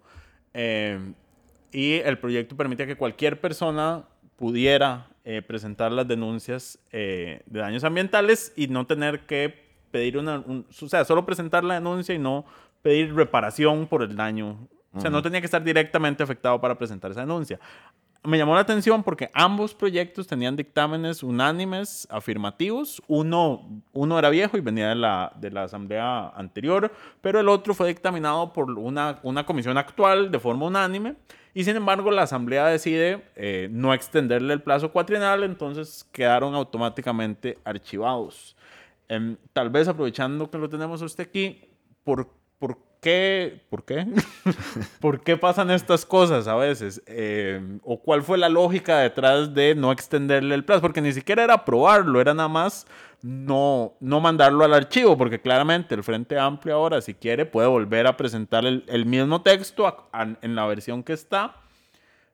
[0.53, 0.99] eh,
[1.71, 4.03] y el proyecto permite que cualquier persona
[4.35, 10.43] pudiera eh, presentar las denuncias eh, de daños ambientales y no tener que pedir una,
[10.47, 12.45] o sea, solo presentar la denuncia y no
[12.83, 14.67] pedir reparación por el daño.
[14.95, 17.59] O sea, no tenía que estar directamente afectado para presentar esa denuncia
[18.25, 23.01] me llamó la atención porque ambos proyectos tenían dictámenes unánimes afirmativos.
[23.07, 27.73] Uno, uno era viejo y venía de la, de la asamblea anterior, pero el otro
[27.73, 31.15] fue dictaminado por una, una comisión actual de forma unánime.
[31.53, 37.59] Y sin embargo, la asamblea decide eh, no extenderle el plazo cuatrienal, entonces quedaron automáticamente
[37.63, 38.55] archivados.
[39.09, 41.61] Em, tal vez aprovechando que lo tenemos usted aquí,
[42.03, 44.07] ¿por, por qué, ¿por qué?
[44.99, 47.03] ¿Por qué pasan estas cosas a veces?
[47.05, 50.81] Eh, ¿O cuál fue la lógica detrás de no extenderle el plazo?
[50.81, 52.87] Porque ni siquiera era aprobarlo, era nada más
[53.21, 58.07] no, no mandarlo al archivo, porque claramente el Frente Amplio ahora, si quiere, puede volver
[58.07, 60.09] a presentar el, mismo texto
[60.41, 61.55] en la versión que está,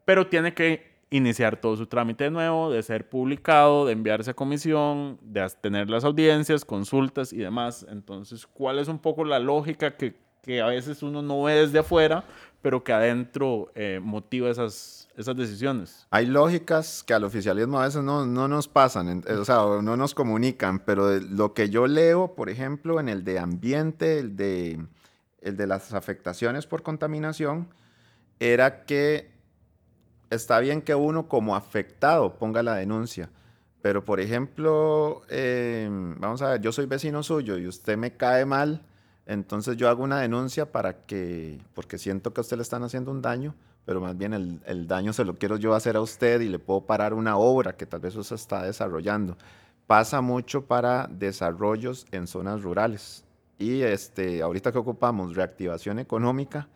[0.06, 4.34] pero tiene que iniciar todo su trámite de nuevo, de ser publicado, de enviarse a
[4.36, 7.86] comisión, de tener las audiencias, consultas y demás.
[7.90, 11.80] Entonces, ¿cuál es un poco la lógica que, que a veces uno no ve desde
[11.80, 12.24] afuera,
[12.62, 16.08] pero que adentro eh, motiva esas, esas decisiones.
[16.12, 20.14] Hay lógicas que al oficialismo a veces no, no nos pasan, o sea, no nos
[20.14, 24.86] comunican, pero lo que yo leo, por ejemplo, en el de ambiente, el de,
[25.42, 27.70] el de las afectaciones por contaminación,
[28.40, 29.32] era que
[30.30, 33.30] está bien que uno como afectado ponga la denuncia,
[33.82, 38.46] pero por ejemplo, eh, vamos a ver, yo soy vecino suyo y usted me cae
[38.46, 38.86] mal,
[39.30, 43.12] entonces yo hago una denuncia para que, porque siento que a usted le están haciendo
[43.12, 43.54] un daño,
[43.86, 46.82] pero más bien el, daño se lo quiero yo hacer a usted y le puedo
[46.82, 49.38] parar una obra que tal vez usted está desarrollando.
[49.86, 53.24] Pasa mucho para desarrollos en zonas rurales.
[53.60, 56.68] Y este, ahorita que ocupamos reactivación económica,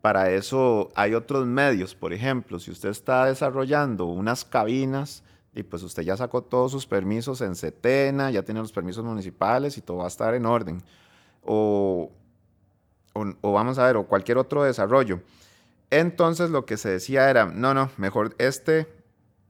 [0.00, 1.94] para eso hay otros medios.
[1.94, 5.22] Por ejemplo, si usted está desarrollando unas cabinas,
[5.54, 9.76] y pues usted ya sacó todos sus permisos en Setena, ya tiene los permisos municipales
[9.76, 10.82] y todo va a estar en orden
[11.44, 12.10] o,
[13.14, 15.20] o, vamos a ver, o cualquier otro desarrollo.
[15.90, 18.86] Entonces lo que se decía era, no, no, mejor este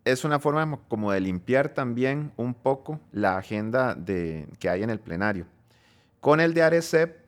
[0.04, 4.90] es una forma como de limpiar también un poco la agenda de, que hay en
[4.90, 5.46] el plenario.
[6.20, 7.18] Con el de Arecep,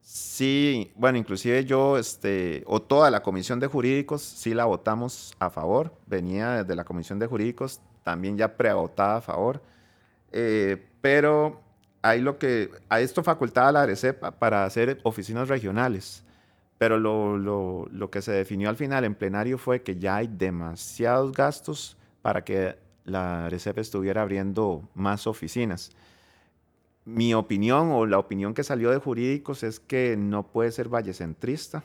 [0.00, 5.50] sí, bueno, inclusive yo, este, o toda la comisión de jurídicos, sí la votamos a
[5.50, 9.62] favor, venía desde la comisión de jurídicos, también ya prevotada a favor,
[10.32, 11.60] eh, pero
[12.08, 16.22] hay lo que, a esto facultaba la ARECEP para hacer oficinas regionales,
[16.78, 20.26] pero lo, lo, lo, que se definió al final en plenario fue que ya hay
[20.26, 25.90] demasiados gastos para que la ARECEP estuviera abriendo más oficinas.
[27.04, 31.84] Mi opinión o la opinión que salió de jurídicos es que no puede ser vallecentrista,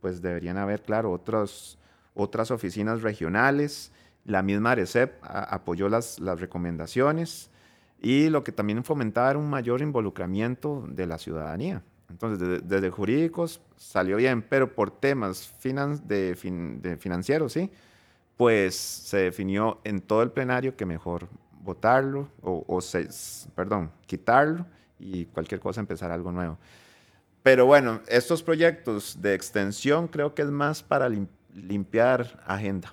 [0.00, 1.78] pues deberían haber, claro, otras
[2.16, 3.92] otras oficinas regionales.
[4.24, 7.50] La misma ARECEP apoyó las, las recomendaciones
[8.00, 11.82] y lo que también fomentaba era un mayor involucramiento de la ciudadanía.
[12.10, 17.70] Entonces, desde, desde jurídicos salió bien, pero por temas finan- de, fin- de financieros, sí,
[18.36, 21.28] pues se definió en todo el plenario que mejor
[21.62, 23.08] votarlo o, o se-
[23.54, 24.66] perdón, quitarlo
[25.00, 26.58] y cualquier cosa empezar algo nuevo.
[27.42, 32.92] Pero bueno, estos proyectos de extensión creo que es más para lim- limpiar agenda.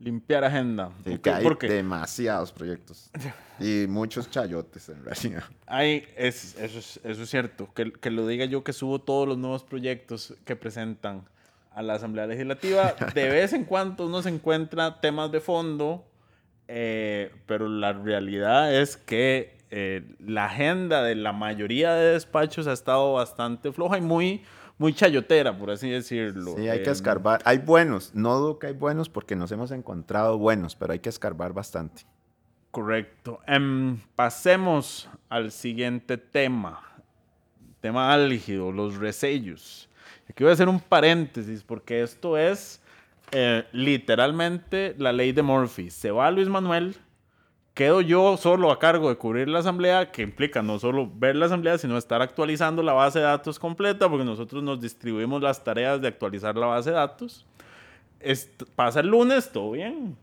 [0.00, 0.90] Limpiar agenda.
[1.04, 3.10] Sí, Ok, que hay demasiados proyectos
[3.60, 5.44] y muchos chayotes en realidad.
[5.66, 7.72] hay, es, eso, es, eso es cierto.
[7.74, 11.24] Que, que lo diga yo que subo todos los nuevos proyectos que presentan
[11.72, 12.94] a la Asamblea Legislativa.
[13.14, 16.04] De vez en cuando uno se encuentra temas de fondo,
[16.68, 22.72] eh, pero la realidad es que eh, la agenda de la mayoría de despachos ha
[22.72, 24.42] estado bastante floja y muy,
[24.80, 26.54] muy chayotera, por así decirlo.
[26.56, 27.42] Sí, hay que escarbar.
[27.44, 31.10] Hay buenos, no dudo que hay buenos porque nos hemos encontrado buenos, pero hay que
[31.10, 32.06] escarbar bastante.
[32.70, 33.40] Correcto.
[33.46, 36.80] Em, pasemos al siguiente tema.
[37.82, 39.86] Tema álgido, los resellos.
[40.30, 42.80] Aquí voy a hacer un paréntesis porque esto es
[43.32, 45.90] eh, literalmente la ley de Murphy.
[45.90, 46.96] Se va Luis Manuel,
[47.74, 51.46] quedo yo solo a cargo de cubrir la asamblea, que implica no solo ver la
[51.46, 56.00] asamblea, sino estar actualizando la base de datos completa, porque nosotros nos distribuimos las tareas
[56.00, 57.46] de actualizar la base de datos.
[58.20, 60.16] Est- pasa el lunes, todo bien,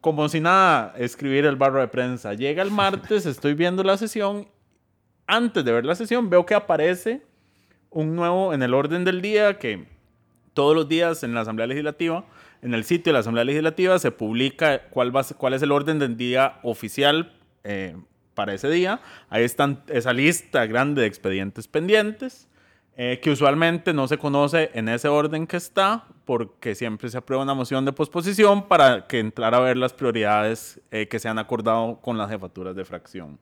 [0.00, 2.34] como si nada, escribir el barro de prensa.
[2.34, 4.48] Llega el martes, estoy viendo la sesión.
[5.26, 7.22] Antes de ver la sesión, veo que aparece
[7.90, 9.86] un nuevo en el orden del día que
[10.54, 12.24] todos los días en la Asamblea Legislativa,
[12.66, 15.98] en el sitio de la Asamblea Legislativa, se publica cuál, va, cuál es el orden
[15.98, 17.32] del día oficial
[17.64, 17.96] eh,
[18.34, 19.00] para ese día.
[19.30, 22.48] Ahí están esa lista grande de expedientes pendientes,
[22.96, 27.44] eh, que usualmente no se conoce en ese orden que está, porque siempre se aprueba
[27.44, 31.38] una moción de posposición para que entrara a ver las prioridades eh, que se han
[31.38, 33.38] acordado con las jefaturas de fracción.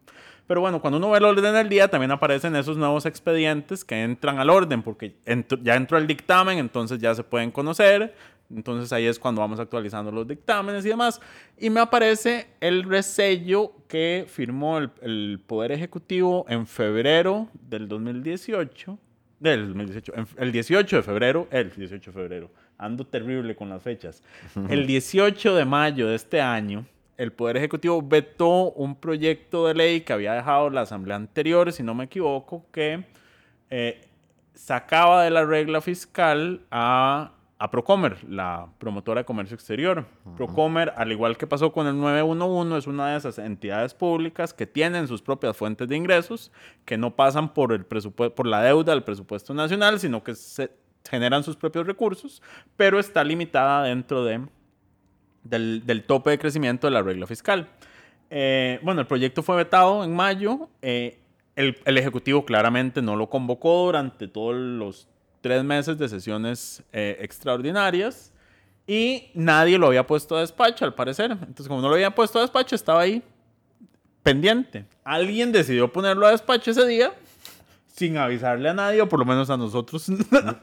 [0.46, 4.02] Pero bueno, cuando uno ve el orden del día, también aparecen esos nuevos expedientes que
[4.02, 8.14] entran al orden, porque entr- ya entró el dictamen, entonces ya se pueden conocer.
[8.50, 11.20] Entonces ahí es cuando vamos actualizando los dictámenes y demás.
[11.58, 18.98] Y me aparece el resello que firmó el, el Poder Ejecutivo en febrero del 2018.
[19.40, 23.82] Del 2018, en- el 18 de febrero, el 18 de febrero, ando terrible con las
[23.82, 24.22] fechas.
[24.70, 26.86] El 18 de mayo de este año,
[27.18, 31.82] el Poder Ejecutivo vetó un proyecto de ley que había dejado la Asamblea anterior, si
[31.82, 33.04] no me equivoco, que
[33.70, 34.00] eh,
[34.54, 37.32] sacaba de la regla fiscal a,
[37.64, 40.04] a Procomer, la promotora de comercio exterior.
[40.36, 44.66] Procomer, al igual que pasó con el 911, es una de esas entidades públicas que
[44.66, 46.52] tienen sus propias fuentes de ingresos,
[46.84, 50.72] que no pasan por, el por la deuda del presupuesto nacional, sino que se
[51.08, 52.42] generan sus propios recursos,
[52.76, 54.42] pero está limitada dentro de
[55.42, 57.68] del, del tope de crecimiento de la regla fiscal.
[58.28, 60.68] Eh, bueno, el proyecto fue vetado en mayo.
[60.82, 61.18] eh,
[61.56, 65.08] el, el Ejecutivo claramente no lo convocó durante todos los
[65.44, 68.32] tres meses de sesiones eh, extraordinarias
[68.86, 71.32] y nadie lo había puesto a despacho, al parecer.
[71.32, 73.22] Entonces, como no lo había puesto a despacho, estaba ahí
[74.22, 74.86] pendiente.
[75.04, 77.12] Alguien decidió ponerlo a despacho ese día
[77.88, 80.06] sin avisarle a nadie, o por lo menos a nosotros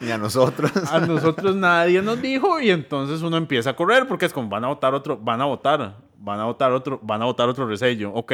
[0.02, 0.72] Y a nosotros.
[0.92, 4.64] a nosotros nadie nos dijo y entonces uno empieza a correr porque es como van
[4.64, 8.12] a votar otro, van a votar, van a votar otro, van a votar otro resello.
[8.16, 8.34] Ok.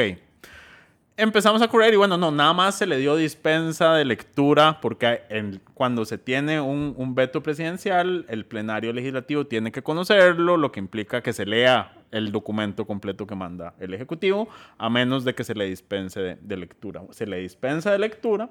[1.20, 5.22] Empezamos a correr y bueno, no, nada más se le dio dispensa de lectura porque
[5.30, 10.70] en- cuando se tiene un, un veto presidencial, el plenario legislativo tiene que conocerlo, lo
[10.70, 15.34] que implica que se lea el documento completo que manda el Ejecutivo, a menos de
[15.34, 17.02] que se le dispense de, de lectura.
[17.10, 18.48] Se le dispensa de lectura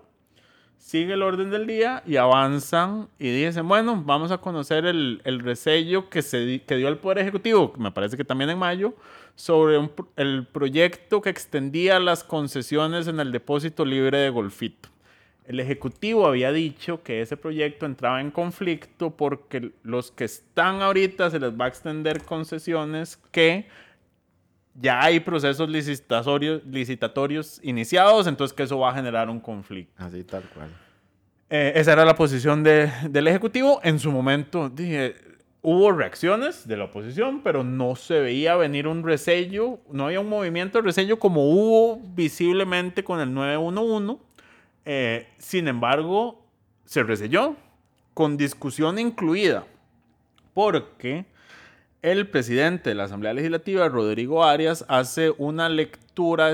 [0.80, 5.40] sigue el orden del día y avanzan y dicen, bueno, vamos a conocer el, el
[5.40, 8.94] resello que, se, que dio el Poder Ejecutivo, me parece que también en mayo,
[9.38, 14.90] sobre un el proyecto que extendía las concesiones en el depósito libre de Golfito.
[15.46, 21.30] El Ejecutivo había dicho que ese proyecto entraba en conflicto porque los que están ahorita
[21.30, 23.68] se les va a extender concesiones que
[24.74, 29.94] ya hay procesos licitatorios, licitatorios iniciados, entonces que eso va a generar un conflicto.
[30.04, 30.70] Así tal cual.
[31.50, 33.80] Eh, esa era la posición de- del Ejecutivo.
[33.84, 35.16] En su momento, dije,
[35.70, 40.30] hubo reacciones de la oposición, pero no se veía venir un resello, no había un
[40.30, 44.16] movimiento de resello como hubo visiblemente con el 911.
[44.86, 46.42] Eh, sin embargo,
[46.86, 47.58] se reselló
[48.14, 49.66] con discusión incluida,
[50.54, 51.26] porque
[52.02, 56.54] el presidente de la Asamblea Legislativa, Rodrigo Arias, hace una lectura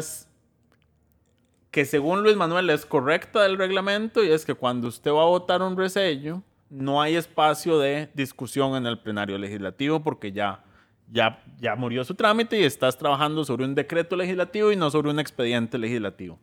[1.70, 5.28] que según Luis Manuel es correcta del reglamento y es que cuando usted va a
[5.28, 6.42] votar un resello,
[6.74, 10.64] no hay espacio de discusión en el plenario legislativo porque ya,
[11.12, 15.12] ya, ya murió su trámite y estás trabajando sobre un decreto legislativo y no sobre
[15.12, 16.40] un expediente legislativo.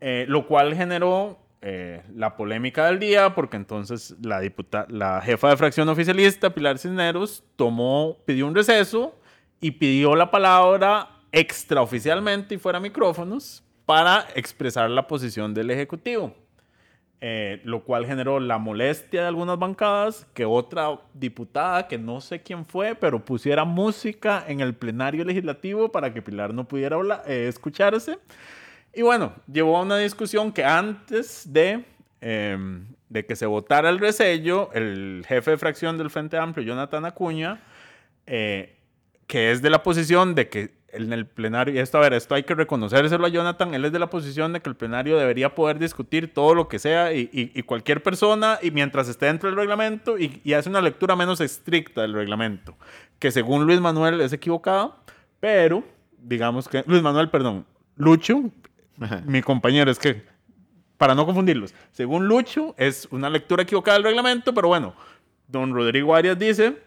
[0.00, 5.48] Eh, lo cual generó eh, la polémica del día, porque entonces la, diputa la jefa
[5.48, 9.18] de fracción oficialista, Pilar Cisneros, tomó, pidió un receso
[9.58, 16.34] y pidió la palabra extraoficialmente y fuera micrófonos para expresar la posición del Ejecutivo.
[17.22, 22.42] Eh, lo cual generó la molestia de algunas bancadas, que otra diputada, que no sé
[22.42, 27.48] quién fue, pero pusiera música en el plenario legislativo para que Pilar no pudiera eh,
[27.48, 28.18] escucharse.
[28.92, 31.84] Y bueno, llevó a una discusión que antes de,
[32.20, 37.06] em, de que se votara el resello, el jefe de fracción del Frente Amplio, Jonathan
[37.06, 37.62] Acuña,
[38.26, 38.76] eh,
[39.26, 42.34] que es de la posición de que en el plenario, y esto, a ver, esto
[42.34, 45.54] hay que reconocérselo a Jonathan, él es de la posición de que el plenario debería
[45.54, 49.58] poder discutir todo lo que sea y, y, cualquier persona, y mientras esté dentro del
[49.58, 52.76] reglamento, y, y, hace una lectura menos estricta del reglamento,
[53.18, 54.96] que según Luis Manuel es equivocada,
[55.40, 55.82] pero
[56.18, 57.66] digamos que, Luis Manuel, perdón,
[57.96, 58.44] Lucho,
[59.26, 60.24] mi compañero, es que,
[60.96, 64.94] para no confundirlos, según Lucho es una lectura equivocada del reglamento, pero bueno,
[65.48, 66.85] don Rodrigo Arias dice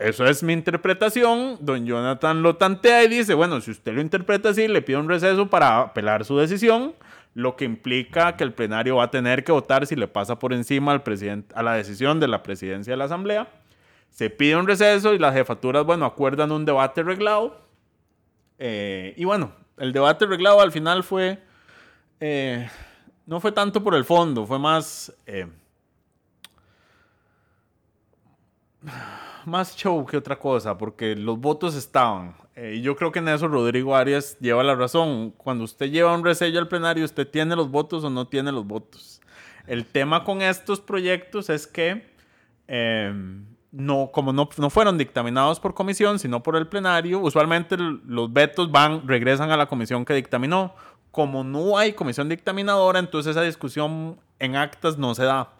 [0.00, 1.58] eso es mi interpretación.
[1.60, 5.08] Don Jonathan lo tantea y dice, bueno, si usted lo interpreta así, le pido un
[5.08, 6.94] receso para apelar su decisión,
[7.34, 10.54] lo que implica que el plenario va a tener que votar si le pasa por
[10.54, 11.02] encima
[11.54, 13.48] a la decisión de la presidencia de la Asamblea.
[14.08, 17.60] Se pide un receso y las jefaturas, bueno, acuerdan un debate reglado.
[18.58, 21.42] Eh, y bueno, el debate reglado al final fue,
[22.20, 22.70] eh,
[23.26, 25.12] no fue tanto por el fondo, fue más...
[25.26, 25.46] Eh,
[29.46, 32.34] más show que otra cosa, porque los votos estaban.
[32.54, 35.30] Eh, y yo creo que en eso Rodrigo Arias lleva la razón.
[35.36, 38.66] Cuando usted lleva un resello al plenario, usted tiene los votos o no tiene los
[38.66, 39.20] votos.
[39.66, 42.12] El tema con estos proyectos es que,
[42.66, 48.32] em, no, como no, no, fueron dictaminados por comisión, sino por el plenario, usualmente los
[48.32, 50.74] vetos van, regresan a la comisión que dictaminó.
[51.10, 55.50] Como no hay comisión dictaminadora, entonces esa discusión en actas no se da.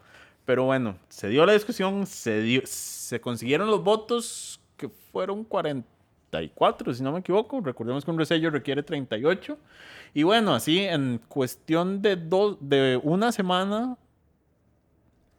[0.45, 6.93] Pero bueno, se dio la discusión, se, dio, se consiguieron los votos que fueron 44,
[6.93, 7.61] si no me equivoco.
[7.61, 9.57] Recordemos que un resello requiere 38.
[10.13, 13.97] Y bueno, así en cuestión de, dos, de una semana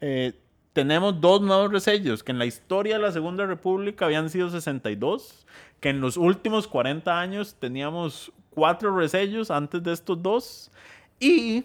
[0.01, 0.33] eh,
[0.73, 5.47] tenemos dos nuevos resellos, que en la historia de la Segunda República habían sido 62,
[5.81, 10.71] que en los últimos 40 años teníamos cuatro resellos antes de estos dos.
[11.21, 11.65] Y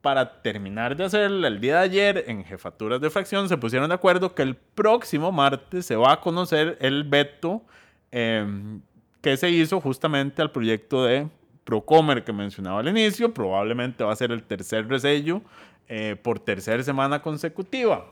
[0.00, 3.94] para terminar de hacer el día de ayer en jefaturas de fracción se pusieron de
[3.94, 7.62] acuerdo que el próximo martes se va a conocer el veto
[8.10, 8.80] em,
[9.20, 11.28] que se hizo justamente al proyecto de
[11.64, 13.32] Procomer que mencionaba al inicio.
[13.32, 15.42] Probablemente va a ser el tercer resello
[15.88, 18.06] eh, por tercera semana consecutiva.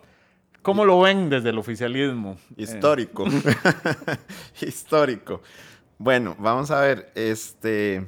[0.62, 2.36] ¿Cómo lo ven desde el oficialismo?
[2.57, 3.24] Histórico.
[4.61, 5.41] Histórico.
[5.97, 8.07] Bueno, vamos a ver, este,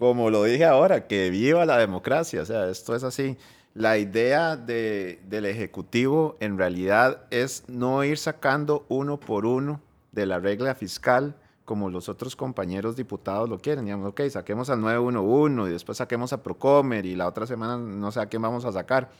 [0.00, 3.36] como lo dije ahora, que viva la democracia, o sea, esto es así.
[3.74, 9.82] La idea de, del Ejecutivo en realidad es no ir sacando uno por uno
[10.12, 11.36] de la regla fiscal
[11.66, 13.84] como los otros compañeros diputados lo quieren.
[13.84, 18.10] Digamos, ok, saquemos al 911 y después saquemos a Procomer y la otra semana no
[18.10, 19.10] sé a quién vamos a sacar.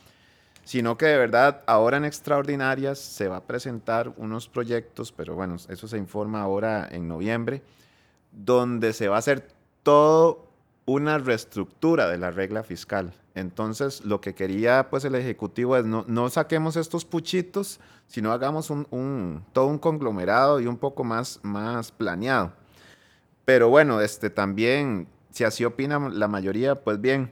[0.63, 5.57] Sino que de verdad ahora en extraordinarias se va a presentar unos proyectos, pero bueno,
[5.69, 7.61] eso se informa ahora en noviembre,
[8.31, 9.47] donde se va a hacer
[9.83, 10.50] todo
[10.91, 13.13] una reestructura de la regla fiscal.
[13.33, 18.69] Entonces, lo que quería pues el Ejecutivo es no, no saquemos estos puchitos, sino hagamos
[18.69, 22.51] un, todo un conglomerado y un poco más, más planeado.
[23.45, 27.31] Pero bueno, este, también, si así opina la mayoría, pues bien,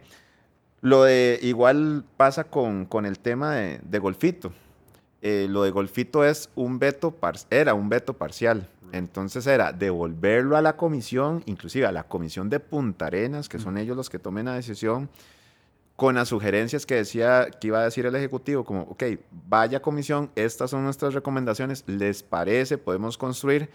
[0.81, 4.53] lo de igual pasa con, con el tema de, de Golfito.
[5.21, 7.15] Eh, lo de Golfito es un veto,
[7.49, 8.67] era un veto parcial.
[8.91, 13.77] Entonces era devolverlo a la comisión, inclusive a la comisión de Punta Arenas, que son
[13.77, 15.09] ellos los que tomen la decisión,
[15.95, 19.03] con las sugerencias que decía, que iba a decir el Ejecutivo, como, ok,
[19.47, 23.69] vaya comisión, estas son nuestras recomendaciones, les parece, podemos construir,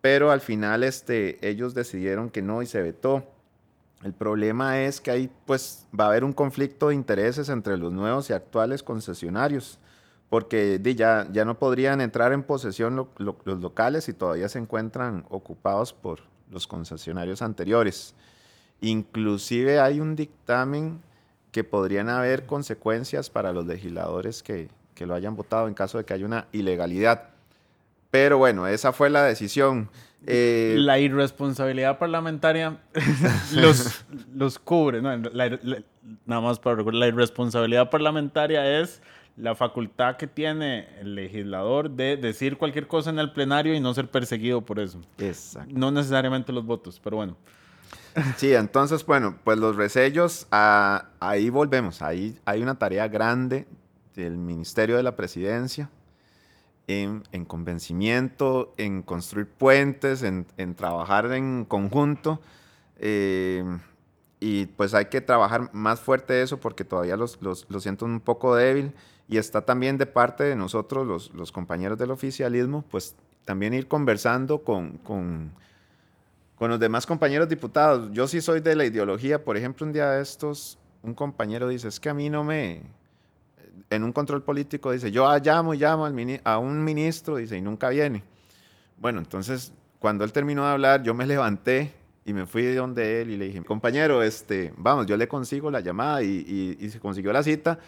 [0.00, 3.24] pero al final este, ellos decidieron que no y se vetó.
[4.04, 7.92] El problema es que ahí pues va a haber un conflicto de intereses entre los
[7.92, 9.80] nuevos y actuales concesionarios
[10.28, 15.92] porque ya, ya no podrían entrar en posesión los locales y todavía se encuentran ocupados
[15.92, 16.20] por
[16.50, 18.14] los concesionarios anteriores.
[18.80, 21.00] Inclusive hay un dictamen
[21.50, 26.04] que podrían haber consecuencias para los legisladores que, que lo hayan votado en caso de
[26.04, 27.30] que haya una ilegalidad.
[28.10, 29.88] Pero bueno, esa fue la decisión.
[30.26, 32.78] Eh, la irresponsabilidad parlamentaria
[33.54, 34.04] los,
[34.34, 35.00] los cubre.
[35.00, 35.16] ¿no?
[35.16, 39.00] nada más para recordar, la irresponsabilidad parlamentaria es
[39.38, 43.94] la facultad que tiene el legislador de decir cualquier cosa en el plenario y no
[43.94, 45.00] ser perseguido por eso.
[45.18, 45.72] Exacto.
[45.74, 47.36] No necesariamente los votos, pero bueno.
[48.36, 52.02] Sí, entonces, bueno, pues los resellos, ah, ahí volvemos.
[52.02, 53.66] Ahí hay una tarea grande
[54.16, 55.88] del Ministerio de la Presidencia
[56.88, 62.40] en, en convencimiento, en construir puentes, en, en trabajar en conjunto.
[62.98, 63.62] Eh,
[64.40, 68.20] y pues hay que trabajar más fuerte eso porque todavía los, los, lo siento un
[68.20, 68.92] poco débil.
[69.28, 73.14] Y está también de parte de nosotros, los, compañeros del oficialismo, pues
[73.44, 75.52] también ir conversando con, con,
[76.56, 78.10] con los demás compañeros diputados.
[78.12, 81.88] Yo sí soy de la ideología, por ejemplo, un día de estos, un compañero dice,
[81.88, 82.82] es que a mí no me,
[83.90, 86.08] en un control político dice, yo llamo y llamo
[86.44, 88.24] a un ministro, dice, y nunca viene.
[88.96, 91.92] Bueno, entonces, cuando él terminó de hablar, yo me levanté
[92.24, 95.70] y me fui de donde él y le dije, compañero, este, vamos, yo le consigo
[95.70, 97.78] la llamada y, y, y se consiguió la cita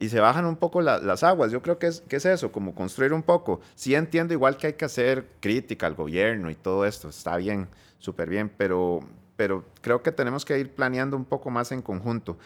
[0.00, 1.50] y se bajan un poco la, las aguas.
[1.50, 3.60] Yo creo que es, que es eso, como construir un poco.
[3.74, 7.68] Sí entiendo igual que hay que hacer crítica al gobierno y todo esto, está bien,
[7.98, 9.00] súper bien, pero,
[9.36, 12.38] pero creo que tenemos que ir planeando un poco más en conjunto.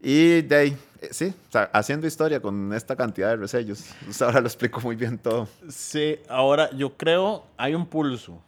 [0.00, 1.34] Y de ahí, eh, sí,
[1.72, 3.94] haciendo historia con esta cantidad de resellos.
[4.20, 5.48] Ahora lo explico muy bien todo.
[5.68, 8.42] Sí, ahora yo creo hay un pulso.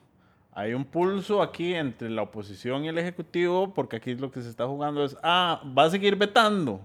[0.52, 4.50] Hay un pulso aquí entre la oposición y el Ejecutivo, porque aquí lo que se
[4.50, 6.80] está jugando es, ah, va a seguir vetando,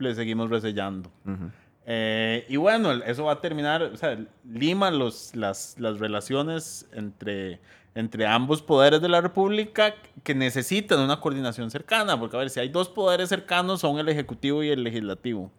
[0.00, 1.10] le seguimos resellando.
[1.24, 1.50] Uh -huh.
[1.86, 7.60] eh, y bueno, eso va a terminar, o sea, lima los, las, las relaciones entre,
[7.94, 12.60] entre ambos poderes de la República que necesitan una coordinación cercana, porque a ver, si
[12.60, 15.50] hay dos poderes cercanos son el Ejecutivo y el Legislativo.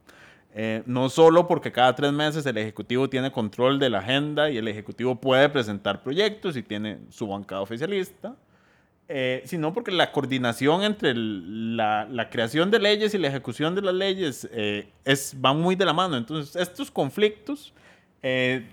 [0.54, 4.58] Eh, no solo porque cada tres meses el Ejecutivo tiene control de la agenda y
[4.58, 8.36] el Ejecutivo puede presentar proyectos y tiene su bancada oficialista,
[9.14, 13.82] eh, sino porque la coordinación entre la, la, creación de leyes y la ejecución de
[13.82, 16.16] las leyes eh, es, van muy de la mano.
[16.16, 17.74] Entonces, estos conflictos
[18.24, 18.66] eh,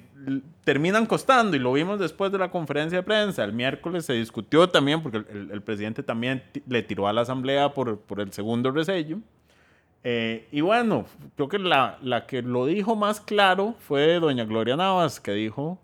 [0.63, 3.43] terminan costando y lo vimos después de la conferencia de prensa.
[3.43, 7.75] El miércoles se discutió también, porque el, el presidente también le tiró a la Asamblea
[7.75, 9.19] por, por el segundo resello.
[10.05, 14.77] Eh, y bueno, creo que la, la, que lo dijo más claro fue doña Gloria
[14.77, 15.79] Navas, que dijo,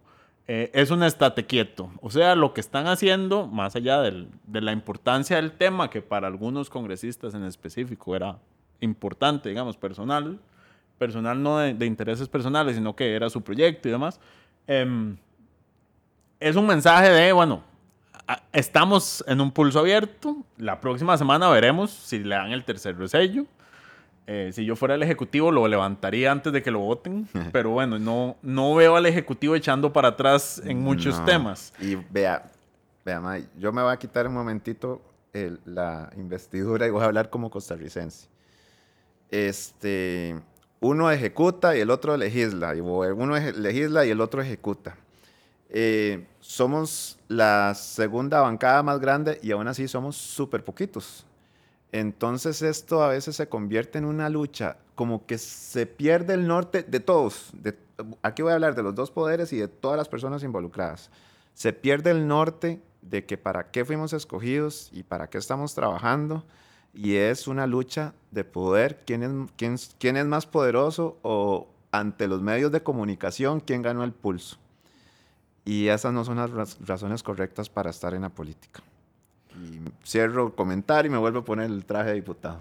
[0.47, 1.91] eh, es un estate quieto.
[2.01, 6.27] O sea, lo que están haciendo, más allá de la importancia del tema, que para
[6.27, 8.39] algunos congresistas en específico era
[8.81, 10.39] importante, digamos, personal,
[10.99, 14.21] personal no de, intereses personales, sino que era su proyecto y demás,
[14.67, 15.17] eh,
[16.41, 17.63] es un mensaje de, bueno,
[18.53, 23.47] estamos en un pulso abierto, la próxima semana veremos si le dan el tercer resello.
[24.27, 27.99] Eh, si yo fuera el ejecutivo lo levantaría antes de que lo voten, pero bueno,
[27.99, 31.25] no, no veo al ejecutivo echando para atrás en muchos No.
[31.27, 31.73] temas.
[31.81, 32.51] Y vea,
[33.05, 35.03] vea, May, yo me voy a quitar un momentito
[35.35, 38.29] el- la investidura y voy a hablar como costarricense.
[39.31, 40.37] Este,
[40.81, 44.97] uno ejecuta y el otro legisla, y uno legisla y el otro ejecuta.
[45.71, 51.27] Eh, somos la segunda bancada más grande y aún así somos súper poquitos.
[51.95, 56.83] Entonces esto a veces se convierte en una lucha, como que se pierde el norte
[56.83, 57.53] de todos.
[58.21, 61.09] Aquí voy a hablar de los dos poderes y de todas las personas involucradas.
[61.55, 66.45] Se pierde el norte de que para qué fuimos escogidos y para qué estamos trabajando.
[66.93, 69.23] Y es una lucha de poder, quién
[69.57, 74.57] es, quién, es más poderoso o ante los medios de comunicación, quién ganó el pulso.
[75.65, 78.83] Y esas no son las raz- razones correctas para estar en la política.
[79.63, 82.61] Y cierro el comentario y me vuelvo a poner el traje de diputado.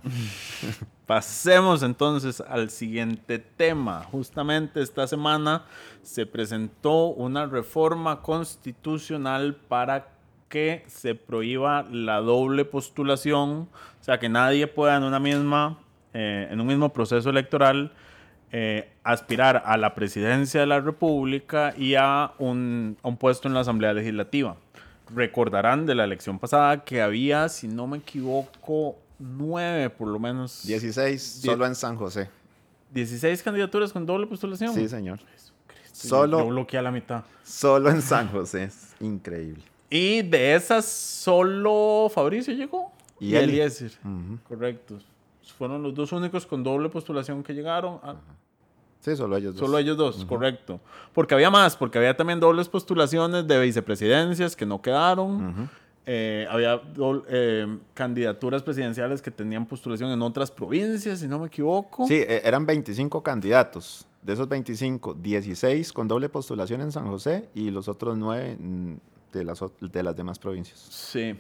[1.06, 4.04] Pasemos entonces al siguiente tema.
[4.12, 5.66] Justamente esta semana
[6.02, 10.08] se presentó una reforma constitucional para
[10.50, 15.80] que se prohíba la doble postulación, o sea, que nadie pueda en una misma,
[16.14, 17.92] eh, en un mismo proceso electoral
[18.56, 23.56] eh, aspirar a la presidencia de la República y a un, a un puesto en
[23.56, 24.56] la Asamblea Legislativa.
[25.14, 30.66] Recordarán de la elección pasada que había, si no me equivoco, nueve por lo menos.
[30.66, 32.30] 16 solo en San José.
[32.94, 34.74] 16 candidaturas con doble postulación.
[34.74, 35.20] Sí, señor.
[35.92, 36.40] Solo.
[36.40, 37.24] Yo bloqueé a la mitad.
[37.44, 38.66] solo en San José.
[38.66, 39.64] Es increíble.
[39.90, 42.92] Y de esas, solo Fabricio llegó.
[43.20, 43.54] Y Y, Eli.
[43.54, 43.92] Eliezer.
[44.48, 45.00] Correcto.
[45.58, 48.00] Fueron los dos únicos con doble postulación que llegaron.
[48.04, 48.16] Ah,
[49.04, 49.66] Sí, solo ellos dos.
[49.66, 50.80] Solo ellos dos, correcto.
[51.14, 55.70] Porque había más, porque había también dobles postulaciones de vicepresidencias que no quedaron.
[56.06, 56.82] Eh, había
[57.30, 62.06] eh, candidaturas presidenciales que tenían postulación en otras provincias, si no me equivoco.
[62.08, 64.06] Sí, eh, eran 25 candidatos.
[64.22, 68.94] De esos 25, 16 con doble postulación en San José y los otros 9 mm,
[69.34, 70.80] de las, ot- de las demás provincias.
[70.80, 71.36] Sí.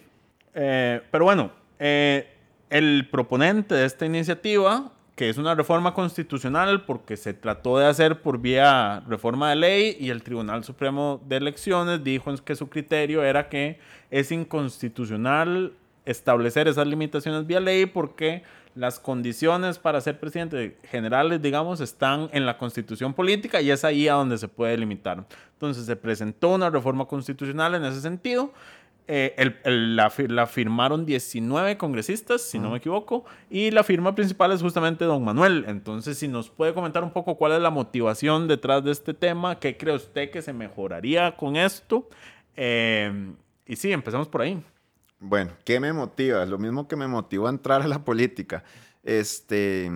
[0.53, 1.51] Eh, pero bueno,
[2.69, 8.21] el proponente de esta iniciativa, que es una reforma constitucional porque se trató de hacer
[8.21, 13.23] por vía reforma de ley y el Tribunal Supremo de Elecciones dijo que su criterio
[13.23, 15.73] era que es inconstitucional
[16.05, 18.43] establecer esas limitaciones vía ley porque
[18.75, 24.07] las condiciones para ser presidente generales, digamos, están en la constitución política y es ahí
[24.07, 25.25] a donde se puede limitar.
[25.53, 28.51] Entonces se presentó una reforma constitucional en ese sentido.
[29.07, 29.35] Eh,
[29.65, 34.61] el, la, la, firmaron 19 congresistas, si no me equivoco, y la firma principal es
[34.61, 35.65] justamente don Manuel.
[35.67, 39.59] Entonces, si nos puede comentar un poco cuál es la motivación detrás de este tema,
[39.59, 42.07] qué cree usted que se mejoraría con esto.
[42.55, 43.33] Eh,
[43.65, 44.63] y sí, empezamos por ahí.
[45.19, 46.45] Bueno, ¿qué me motiva?
[46.45, 48.63] Lo mismo que me motivó a entrar a la política.
[49.03, 49.89] Este,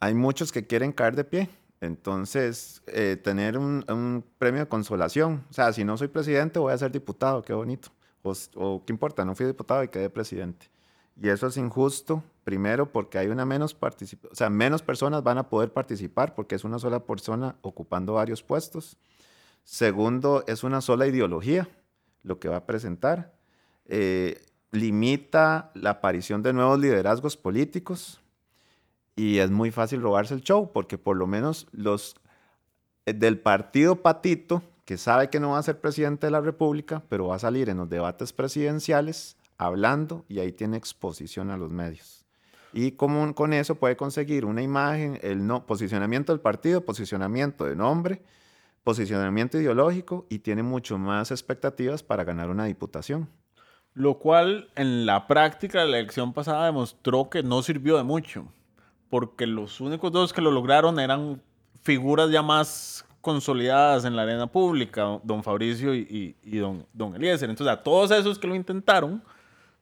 [0.00, 1.48] hay muchos que quieren caer de pie.
[1.80, 5.44] Entonces, eh, tener un, premio de consolación.
[5.50, 7.42] O sea, si no soy presidente, voy a ser diputado.
[7.42, 7.90] Qué bonito.
[8.24, 10.70] O, qué importa, no fui diputado y quedé presidente.
[11.20, 15.38] Y eso es injusto, primero porque hay una menos participación, o sea, menos personas van
[15.38, 18.96] a poder participar porque es una sola persona ocupando varios puestos.
[19.62, 21.68] Segundo, es una sola ideología
[22.22, 23.34] lo que va a presentar.
[23.86, 28.20] Eh, limita la aparición de nuevos liderazgos políticos
[29.14, 32.16] y es muy fácil robarse el show porque por lo menos los
[33.06, 37.02] eh, del partido patito que sabe que no va a ser presidente de la República,
[37.08, 41.70] pero va a salir en los debates presidenciales hablando y ahí tiene exposición a los
[41.70, 42.24] medios.
[42.72, 48.22] Y con eso puede conseguir una imagen, el no, posicionamiento del partido, posicionamiento de nombre,
[48.82, 53.28] posicionamiento ideológico y tiene mucho más expectativas para ganar una diputación
[53.94, 58.46] lo cual en la práctica de la elección pasada demostró que no sirvió de mucho,
[59.08, 61.40] porque los únicos dos que lo lograron eran
[61.80, 67.50] figuras ya más consolidadas en la arena pública, don Fabricio y, don, don Eliezer.
[67.50, 69.24] Entonces a todos esos que lo intentaron,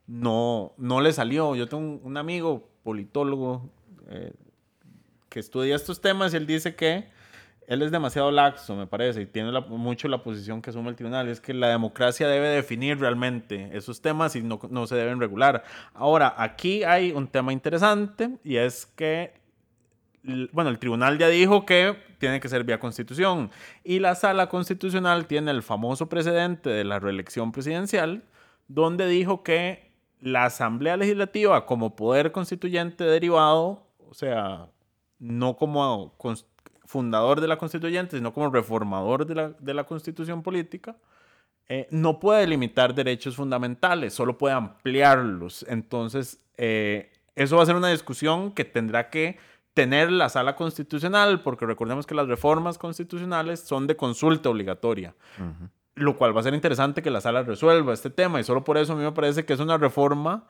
[0.06, 1.54] no, no le salió.
[1.54, 3.68] Yo tengo un, amigo politólogo
[4.08, 4.32] eh,
[5.28, 7.10] que estudia estos temas y él dice que
[7.66, 11.28] él es demasiado laxo, me parece, y tiene mucho la posición que asume el tribunal,
[11.28, 15.64] es que la democracia debe definir realmente esos temas y no, no, se deben regular.
[15.94, 19.32] Ahora, aquí hay un tema interesante y es que,
[20.52, 23.50] bueno, el tribunal ya dijo que tiene que ser vía constitución
[23.82, 28.22] y la sala constitucional tiene el famoso precedente de la reelección presidencial,
[28.68, 34.68] donde dijo que la Asamblea Legislativa como poder constituyente derivado, o sea,
[35.18, 36.14] no como
[36.84, 40.96] fundador de la constituyente, sino como reformador de la, de la constitución política,
[41.68, 45.64] eh, no puede limitar derechos fundamentales, solo puede ampliarlos.
[45.68, 49.38] Entonces, eh, eso va a ser una discusión que tendrá que
[49.74, 55.14] tener la sala constitucional, porque recordemos que las reformas constitucionales son de consulta obligatoria,
[55.94, 58.76] lo cual va a ser interesante que la sala resuelva este tema, y solo por
[58.76, 60.46] eso a mí me parece que es una reforma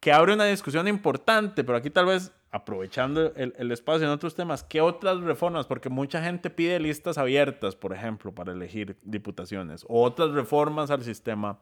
[0.00, 4.62] que abre una discusión importante, pero aquí tal vez aprovechando el, espacio en otros temas,
[4.62, 5.66] ¿qué otras reformas?
[5.66, 11.02] Porque mucha gente pide listas abiertas, por ejemplo, para elegir diputaciones, o otras reformas al
[11.02, 11.58] sistema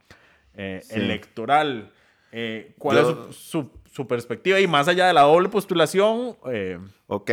[0.54, 1.92] eh, electoral.
[2.32, 4.60] Eh, ¿Cuál es su, perspectiva?
[4.60, 6.36] Y más allá de la doble postulación.
[6.46, 7.30] Eh, ok,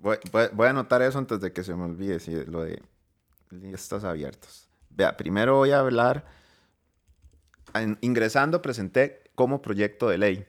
[0.00, 0.16] voy,
[0.52, 2.82] voy, a anotar eso antes de que se me olvide, si lo de
[3.50, 4.68] listas abiertas.
[4.90, 6.24] Vea, primero voy a hablar.
[8.00, 10.46] ingresando presenté como proyecto de ley.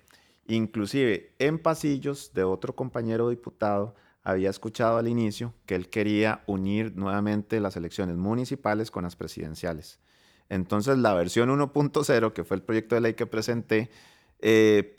[0.48, 6.96] Inclusive en pasillos de otro compañero diputado había escuchado al inicio que él quería unir
[6.96, 10.00] nuevamente las elecciones municipales con las presidenciales.
[10.50, 13.90] Entonces la versión 1.0, que fue el proyecto de ley que presenté,
[14.40, 14.94] eh,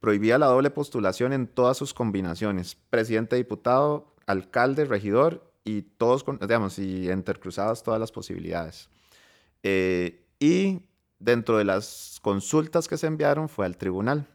[0.00, 6.78] prohibía la doble postulación en todas sus combinaciones, presidente, diputado, alcalde, regidor y todos, digamos,
[6.78, 8.88] y intercruzadas todas las posibilidades.
[9.62, 10.80] Eh, y
[11.18, 14.26] dentro de las consultas que se enviaron fue al tribunal.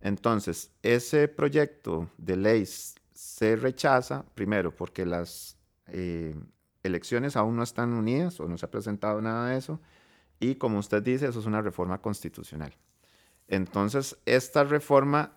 [0.00, 5.56] Entonces, ese proyecto de ley se rechaza, primero, porque las
[5.88, 6.34] eh,
[6.82, 9.80] elecciones aún no están unidas o no se ha presentado nada de eso,
[10.38, 12.74] y como usted dice, eso es una reforma constitucional.
[13.48, 15.32] Entonces, esta reforma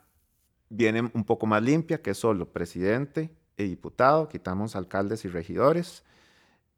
[0.70, 6.04] viene un poco más limpia, que solo presidente y diputado, quitamos alcaldes y regidores,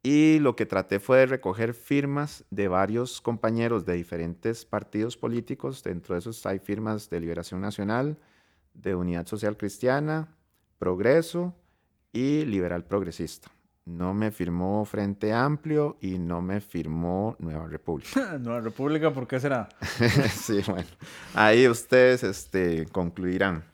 [0.02, 5.82] y lo que traté fue de recoger firmas de varios compañeros de diferentes partidos políticos.
[5.82, 8.16] Dentro de esos hay firmas de Liberación Nacional,
[8.72, 10.36] de Unidad Social Cristiana,
[10.78, 11.56] Progreso
[12.12, 13.50] y Liberal Progresista.
[13.86, 18.36] No me firmó Frente Amplio y no me firmó Nueva República.
[18.38, 19.68] Nueva República, ¿por qué será?
[20.30, 20.88] sí, bueno,
[21.34, 23.64] ahí ustedes este, concluirán.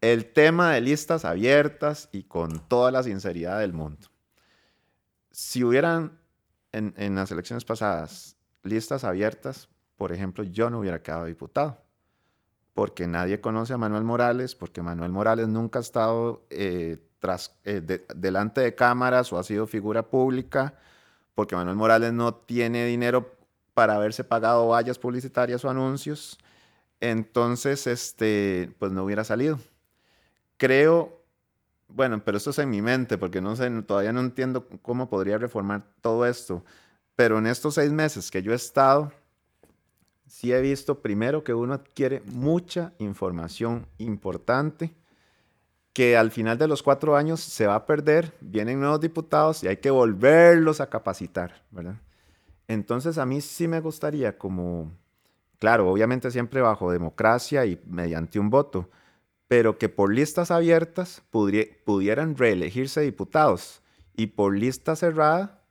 [0.00, 4.08] El tema de listas abiertas y con toda la sinceridad del mundo
[5.34, 6.16] si hubieran
[6.70, 11.82] en, las elecciones pasadas listas abiertas, por ejemplo, yo no hubiera quedado diputado,
[12.72, 16.98] porque nadie conoce a Manuel Morales, porque Manuel Morales nunca ha estado eh,
[17.64, 17.80] eh,
[18.14, 20.74] delante de cámaras o ha sido figura pública,
[21.34, 23.34] porque Manuel Morales no tiene dinero
[23.74, 26.38] para haberse pagado vallas publicitarias o anuncios.
[27.00, 29.58] entonces, este, pues no hubiera salido.
[30.56, 31.20] Creo,
[31.88, 35.38] bueno, pero esto es en mi mente, porque no sé, todavía no entiendo cómo podría
[35.38, 36.64] reformar todo esto.
[37.16, 39.12] Pero en estos seis meses que yo he estado,
[40.26, 44.94] sí he visto primero que uno adquiere mucha información importante
[45.94, 49.68] que al final de los cuatro años se va a perder, vienen nuevos diputados y
[49.68, 51.94] hay que volverlos a capacitar, ¿verdad?
[52.66, 54.90] Entonces a mí sí me gustaría como,
[55.60, 58.90] claro, obviamente siempre bajo democracia y mediante un voto,
[59.46, 63.80] pero que por listas abiertas pudieran reelegirse diputados
[64.16, 65.62] y por lista cerrada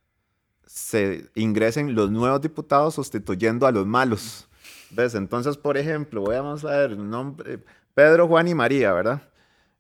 [0.66, 4.48] se ingresen los nuevos diputados sustituyendo a los malos.
[4.92, 5.16] ¿Ves?
[5.16, 7.60] Entonces, por ejemplo, vamos a ver, nombre,
[7.94, 9.22] Pedro, Juan y María, ¿verdad?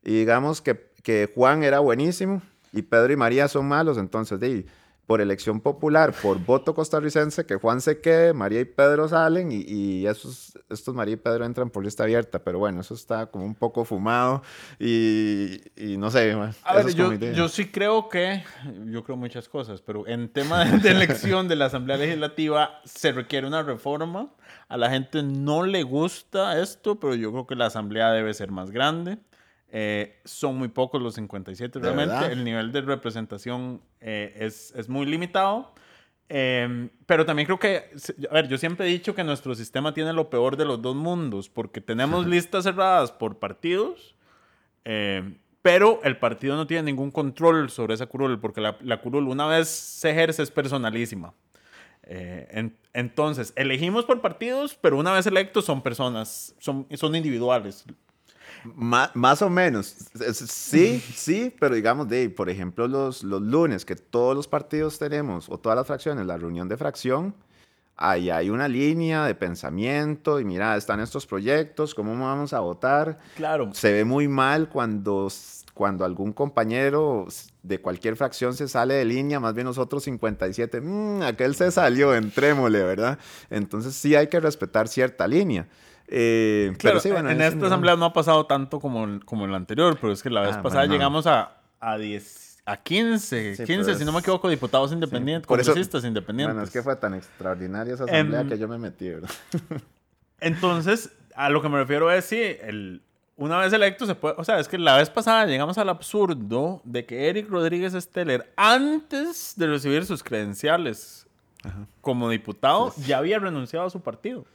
[0.03, 2.41] Y digamos que, que Juan era buenísimo
[2.71, 4.65] y Pedro y María son malos, entonces, de,
[5.05, 9.63] por elección popular, por voto costarricense, que Juan se quede, María y Pedro salen y,
[9.67, 13.45] y esos, estos María y Pedro entran por lista abierta, pero bueno, eso está como
[13.45, 14.41] un poco fumado
[14.79, 16.31] y, y no sé.
[16.63, 18.43] A ver, yo, yo, sí creo que,
[18.85, 23.11] yo creo muchas cosas, pero en tema de, de elección de la Asamblea Legislativa se
[23.11, 24.31] requiere una reforma.
[24.69, 28.51] A la gente no le gusta esto, pero yo creo que la Asamblea debe ser
[28.51, 29.19] más grande.
[29.75, 32.31] Eh, son muy pocos los 57 realmente.
[32.31, 35.73] El nivel de representación eh, es, es, muy limitado.
[36.29, 37.89] Eh, pero también creo que,
[38.29, 40.95] a ver, yo siempre he dicho que nuestro sistema tiene lo peor de los dos
[40.95, 44.15] mundos, porque tenemos listas cerradas por partidos,
[45.63, 49.47] pero el partido no tiene ningún control sobre esa curul, porque la, la curul una
[49.47, 51.33] vez se ejerce es personalísima.
[52.93, 57.85] entonces, elegimos por partidos, pero una vez electos son personas, son, son individuales.
[58.75, 59.95] Más, o menos.
[60.33, 65.49] Sí, sí, pero digamos, de, por ejemplo, los, los lunes que todos los partidos tenemos,
[65.49, 67.35] o todas las fracciones, la reunión de fracción,
[67.95, 73.19] ahí hay una línea de pensamiento y mira, están estos proyectos, ¿cómo vamos a votar?
[73.35, 73.69] Claro.
[73.73, 75.29] Se ve muy mal cuando,
[75.73, 77.27] cuando algún compañero
[77.61, 82.15] de cualquier fracción se sale de línea, más bien nosotros 57, mmm, aquel se salió,
[82.15, 83.19] entrémosle, ¿verdad?
[83.49, 85.67] Entonces sí hay que respetar cierta línea.
[86.15, 89.57] Eh, pero sí, bueno, en esta asamblea no ha pasado tanto como, como en la
[89.57, 93.95] anterior, pero es que la vez ah, pasada llegamos a, a 10, a 15, 15
[93.95, 96.53] si no me equivoco, diputados independientes, congresistas independientes.
[96.53, 99.31] Bueno, es que fue tan extraordinaria esa asamblea em, que yo me metí, ¿verdad?
[100.39, 103.01] entonces, a lo que me refiero es, sí, el,
[103.35, 106.79] una vez electo se puede, o sea, es que la vez pasada llegamos al absurdo
[106.83, 111.25] de que Eric Rodríguez Steller, antes de recibir sus credenciales
[112.01, 114.45] como diputado, ya había renunciado a su partido.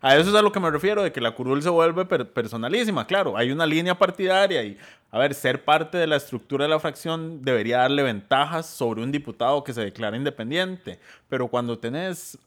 [0.00, 3.06] A eso es a lo que me refiero, de que la curul se vuelve personalísima.
[3.06, 4.78] Claro, hay una línea partidaria y,
[5.10, 9.10] a ver, ser parte de la estructura de la fracción debería darle ventajas sobre un
[9.10, 11.00] diputado que se declara independiente.
[11.28, 12.38] Pero cuando tenés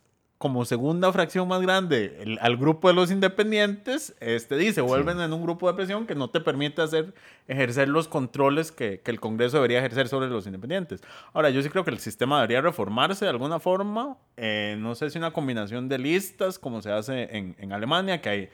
[0.42, 5.44] como segunda fracción más grande al grupo de los independientes, este dice, vuelven en un
[5.44, 7.14] grupo de presión que no te permite hacer,
[7.48, 11.04] ejercer los controles que, que, el Congreso debería ejercer sobre los independientes.
[11.34, 14.18] Ahora, yo sí creo que el sistema debería reformarse de alguna forma.
[14.36, 18.30] Eh, no sé si una combinación de listas, como se hace en, en Alemania, que
[18.30, 18.50] hay,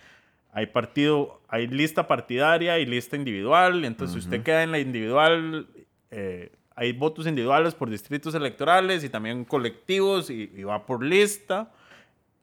[0.52, 3.86] hay partido, hay lista partidaria y lista individual.
[3.86, 5.68] Entonces, si usted queda en la individual,
[6.12, 11.72] eh, hay votos individuales por distritos electorales y también colectivos y, y va por lista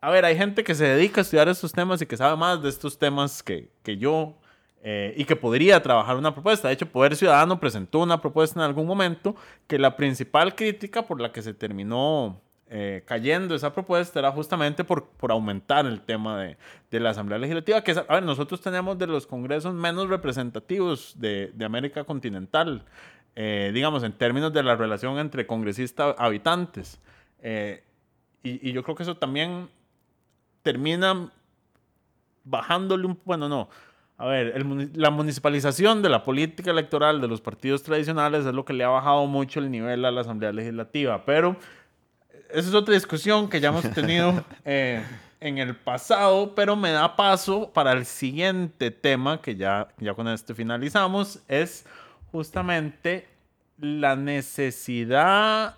[0.05, 2.63] a ver, hay gente que se dedica a estudiar estos temas y que sabe más
[2.63, 4.35] de estos temas que, que yo
[4.83, 6.69] eh, y que podría trabajar una propuesta.
[6.69, 9.35] De hecho, Poder Ciudadano presentó una propuesta en algún momento
[9.67, 12.39] que la principal crítica por la que se terminó
[12.69, 16.59] eh, cayendo esa propuesta era justamente por, por aumentar el tema de,
[16.91, 21.51] de, la Asamblea Legislativa, que a ver, nosotros tenemos de los congresos menos representativos de,
[21.55, 22.85] de América continental,
[23.37, 27.01] eh, digamos, en términos de la relación entre congresistas-habitantes.
[27.43, 29.71] y, y yo creo que eso también
[30.65, 31.31] termina
[32.43, 33.21] bajándole un...
[33.25, 33.69] Bueno, no.
[34.17, 38.73] A ver, la municipalización de la política electoral de los partidos tradicionales es lo que
[38.73, 41.57] le ha bajado mucho el nivel a la Asamblea Legislativa, pero
[42.51, 45.05] esa es otra discusión que ya hemos tenido eh,
[45.41, 50.29] en el pasado, pero me da paso para el siguiente tema que ya, ya con
[50.29, 51.85] este finalizamos, es
[52.31, 53.27] justamente
[53.79, 55.75] la necesidad,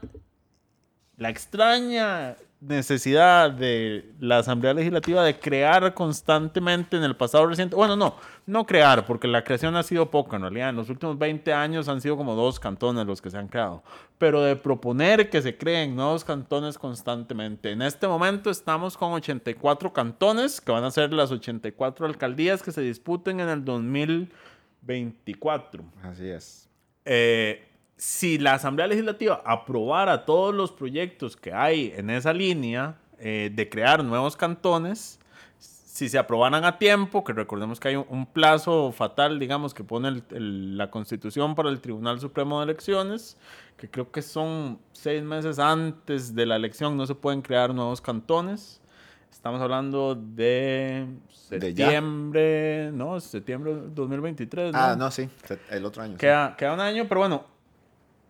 [1.16, 2.36] la extraña
[2.66, 8.66] necesidad de la Asamblea Legislativa de crear constantemente en el pasado reciente, bueno, no, no
[8.66, 12.00] crear, porque la creación ha sido poca en realidad, en los últimos 20 años han
[12.00, 13.82] sido como dos cantones los que se han creado,
[14.18, 17.70] pero de proponer que se creen nuevos cantones constantemente.
[17.70, 22.72] En este momento estamos con 84 cantones, que van a ser las 84 alcaldías que
[22.72, 25.84] se disputen en el 2024.
[26.02, 26.68] Así es.
[27.04, 27.62] Eh,
[27.96, 33.68] si la Asamblea Legislativa aprobara todos los proyectos que hay en esa línea eh, de
[33.68, 35.18] crear nuevos cantones,
[35.58, 39.82] si se aprobaran a tiempo, que recordemos que hay un, un plazo fatal, digamos, que
[39.82, 43.38] pone el- el- la Constitución para el Tribunal Supremo de Elecciones,
[43.78, 48.02] que creo que son seis meses antes de la elección, no se pueden crear nuevos
[48.02, 48.82] cantones.
[49.30, 51.06] Estamos hablando de
[51.50, 53.18] De septiembre, ¿no?
[53.20, 54.72] Septiembre de 2023.
[54.74, 54.78] ¿no?
[54.78, 55.28] Ah, no, sí,
[55.70, 56.12] el otro año.
[56.12, 56.18] sí.
[56.18, 57.44] Queda, queda un año, pero bueno,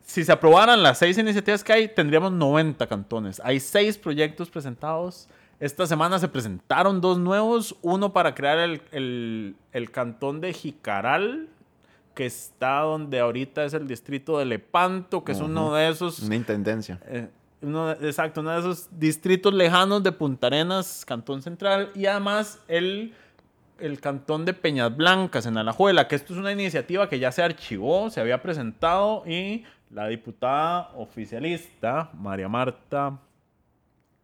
[0.06, 3.40] si se aprobaran las seis iniciativas que hay, tendríamos 90 cantones.
[3.44, 5.28] Hay seis proyectos presentados.
[5.58, 7.74] Esta semana se presentaron dos nuevos.
[7.82, 11.48] Uno para crear el, el- el cantón de Jicaral,
[12.14, 16.20] que está donde ahorita es el distrito de Lepanto, que es uno de esos...
[16.20, 17.00] Una intendencia.
[17.06, 17.28] Eh,
[17.62, 23.12] uno exacto, uno de esos distritos lejanos de Punta Arenas, Cantón Central, y además el,
[23.80, 27.42] el Cantón de Peñas Blancas en Alajuela, que esto es una iniciativa que ya se
[27.42, 29.64] archivó, se había presentado y
[29.96, 33.18] la diputada oficialista, María Marta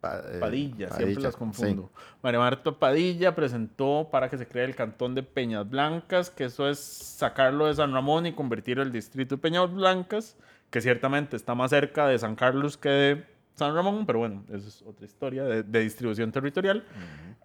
[0.03, 1.91] eh, Padilla, siempre las confundo.
[2.23, 6.69] María Marta Padilla presentó para que se cree el cantón de Peñas Blancas, que eso
[6.69, 10.37] es sacarlo de San Ramón y convertir el distrito de Peñas Blancas,
[10.69, 14.69] que ciertamente está más cerca de San Carlos que de San Ramón, pero bueno, eso
[14.69, 16.85] es otra historia de, de distribución territorial.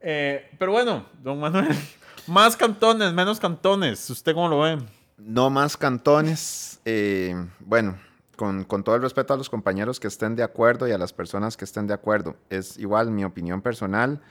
[0.01, 1.69] Eh, pero bueno, don Manuel,
[2.27, 4.79] más cantones, menos cantones, ¿usted cómo lo ve?
[5.17, 6.81] No más cantones.
[6.83, 7.97] eh, bueno,
[8.37, 11.57] con, todo el respeto a los compañeros que estén de acuerdo y a las personas
[11.57, 14.21] que estén de acuerdo, es igual mi opinión personal.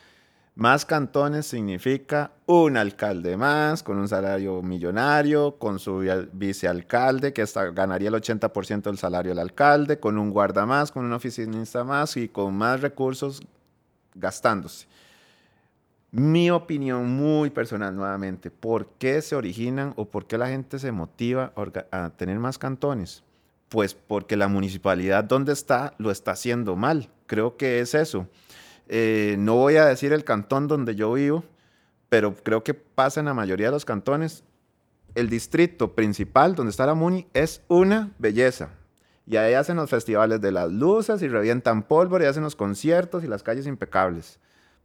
[0.55, 7.43] Más cantones significa un alcalde más, con un salario millonario, con su vi- vicealcalde, que
[7.43, 11.85] hasta ganaría el 80% del salario del alcalde, con un guarda más, con un oficinista
[11.85, 13.43] más y con más recursos
[14.15, 14.87] gastándose.
[16.11, 20.93] Mi opinión muy personal nuevamente, ¿por qué se originan o por qué la gente se
[20.93, 21.53] motiva
[21.91, 23.26] a tener más cantones?
[23.69, 27.11] Pues porque la municipalidad donde está lo está haciendo mal.
[27.27, 28.29] Creo que es eso.
[28.89, 31.45] Eh, no voy a decir el cantón donde yo vivo,
[32.09, 34.45] pero creo que pasa en la mayoría de los cantones.
[35.15, 38.71] El distrito principal donde está la Muni es una belleza.
[39.27, 43.25] Y ahí hacen los festivales de las luces y revientan pólvora y hacen los conciertos
[43.25, 44.39] y las calles impecables.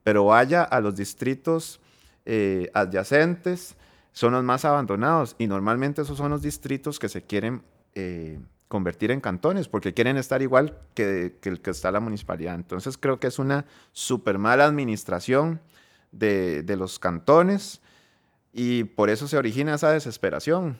[0.03, 1.79] Pero vaya a los distritos
[2.25, 3.75] eh, adyacentes,
[4.13, 7.61] son los más abandonados y normalmente esos son los distritos que se quieren
[7.93, 8.39] eh,
[8.71, 12.55] convertir en cantones porque quieren estar igual que, el que está la municipalidad.
[12.55, 15.59] Entonces creo que es una súper mala administración
[16.13, 17.81] de, de los cantones
[18.53, 20.77] y por eso se origina esa desesperación.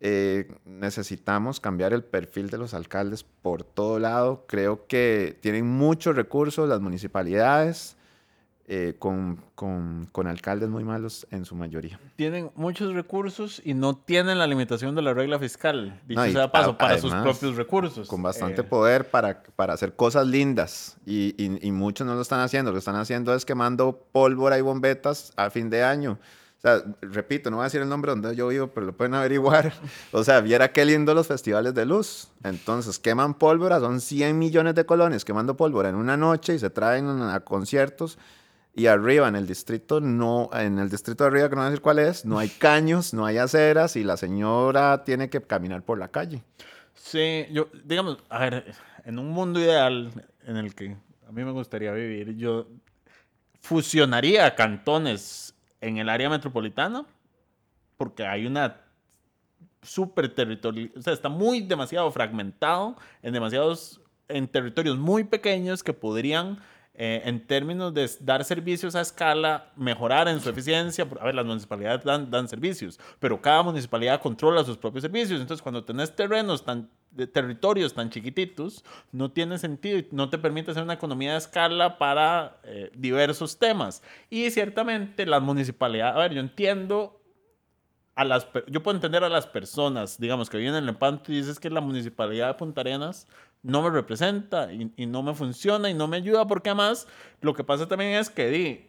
[0.00, 4.44] Eh, necesitamos cambiar el perfil de los alcaldes por todo lado.
[4.46, 7.96] Creo que tienen muchos recursos las municipalidades
[8.74, 12.00] eh, con, con- con alcaldes muy malos en su mayoría.
[12.16, 16.50] Tienen muchos recursos y no tienen la limitación de la regla fiscal, dicho No, sea
[16.50, 18.08] paso, a- para sus además, propios recursos.
[18.08, 20.96] Con bastante Eh, poder para, para hacer cosas lindas.
[21.04, 22.70] Y, y- y muchos no lo están haciendo.
[22.70, 26.18] Lo que están haciendo es quemando pólvora y bombetas a fin de año.
[26.56, 29.12] O sea, repito, no voy a decir el nombre donde yo vivo, pero lo pueden
[29.14, 29.74] averiguar.
[30.12, 32.28] O sea, viera qué lindo los festivales de luz.
[32.42, 36.70] Entonces, queman pólvora, son 100 millones de colones quemando pólvora en una noche y se
[36.70, 38.16] traen a conciertos.
[38.74, 41.70] Y arriba, en el distrito, no, en el distrito de arriba, que no voy a
[41.70, 45.82] decir cuál es, no hay caños, no hay aceras y la señora tiene que caminar
[45.82, 46.42] por la calle.
[46.94, 50.10] Sí, yo, digamos, a ver, en un mundo ideal
[50.46, 50.96] en el que
[51.28, 52.66] a mí me gustaría vivir, yo
[53.60, 57.04] fusionaría cantones en el área metropolitana
[57.96, 58.80] porque hay una
[59.82, 65.92] súper territorial, o sea, está muy demasiado fragmentado en demasiados, en territorios muy pequeños que
[65.92, 66.58] podrían,
[66.94, 71.08] eh, en términos de dar servicios a escala, mejorar en su eficiencia.
[71.20, 75.40] A ver, las municipalidades dan, dan servicios, pero cada municipalidad controla sus propios servicios.
[75.40, 80.36] Entonces, cuando tenés terrenos tan, de territorios tan chiquititos, no tiene sentido y no te
[80.36, 84.02] permite hacer una economía de escala para eh, diversos temas.
[84.28, 87.22] Y ciertamente las municipalidades, a ver, yo entiendo
[88.14, 91.58] a las, yo puedo entender a las personas, digamos, que vienen en Lepanto y dices
[91.58, 93.26] que la municipalidad de Punta Arenas
[93.62, 97.06] no me representa y, y no me funciona y no me ayuda porque además
[97.40, 98.88] lo que pasa también es que di,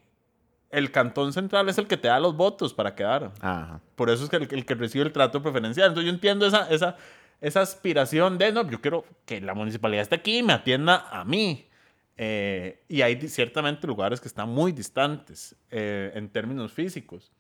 [0.72, 3.32] el cantón central es el que te da los votos para quedar.
[3.42, 3.80] Ajá.
[3.96, 5.90] Por eso es que el, el que recibe el trato preferencial.
[5.90, 6.98] Entonces yo entiendo esa, esa,
[7.42, 11.24] esa aspiración de, no, yo quiero que la municipalidad esté aquí y me atienda a
[11.24, 11.70] mí.
[12.18, 17.32] Eh, y hay ciertamente lugares que están muy distantes eh, en términos físicos.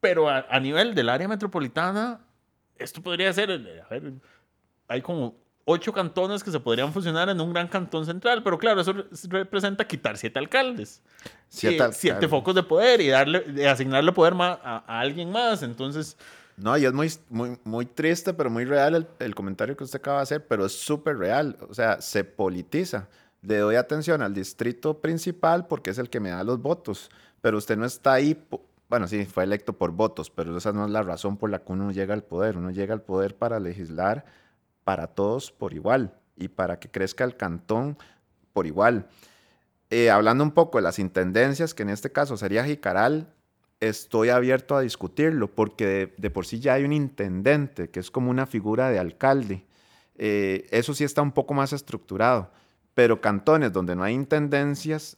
[0.00, 2.20] Pero a, a nivel del área metropolitana,
[2.78, 4.14] esto podría ser, eh, a ver,
[4.88, 5.36] hay como
[5.70, 9.06] ocho cantones que se podrían fusionar en un gran cantón central, pero claro, eso re-
[9.30, 11.02] representa quitar siete alcaldes.
[11.48, 15.62] Siete Y, al- siete focos de poder y darle, asignarle poder a, a alguien más.
[15.62, 16.16] Entonces,
[16.56, 19.98] No, y es muy, muy, muy triste, pero muy real el, el comentario que usted
[19.98, 21.56] acaba de hacer, pero es súper real.
[21.68, 23.08] O sea, se politiza.
[23.42, 27.10] le doy atención al distrito principal porque es el que me da los votos,
[27.40, 28.36] pero usted no está ahí,
[28.90, 31.72] bueno, sí, fue electo por votos, pero esa no es la razón por la que
[31.72, 32.58] uno llega al poder.
[32.58, 34.24] Uno llega al poder para legislar
[34.84, 37.98] para todos por igual y para que crezca el cantón
[38.52, 39.08] por igual.
[39.90, 43.32] Eh, hablando un poco de las intendencias, que en este caso sería Jicaral,
[43.80, 48.30] estoy abierto a discutirlo porque de, por sí ya hay un intendente que es como
[48.30, 49.64] una figura de alcalde.
[50.16, 52.50] Eh, eso sí está un poco más estructurado,
[52.94, 55.16] pero cantones donde no hay intendencias,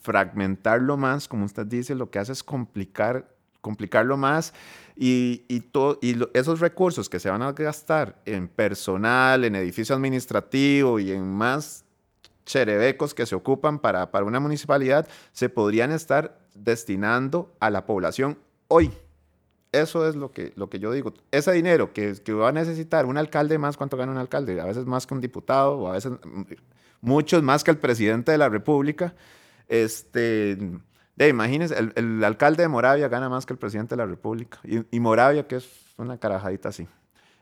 [0.00, 3.31] fragmentarlo más, como usted dice, lo que hace es complicar,
[3.62, 4.52] complicarlo más
[4.94, 5.64] y, y,
[6.02, 11.26] y esos recursos que se van a gastar en personal, en edificio administrativo y en
[11.26, 11.84] más
[12.44, 18.38] cherebecos que se ocupan para, para una municipalidad, se podrían estar destinando a la población
[18.68, 18.90] hoy.
[19.70, 21.14] Eso es lo que, lo que yo digo.
[21.30, 24.60] Ese dinero que, que, va a necesitar un alcalde más, ¿cuánto gana un alcalde?
[24.60, 26.12] A veces más que un diputado, o a veces
[27.00, 29.14] muchos más que el presidente de la República.
[29.68, 30.58] Este,
[31.16, 34.58] de, imagínense, el, alcalde de Moravia gana más que el presidente de la República.
[34.64, 36.88] Y, Moravia, que es una carajadita así.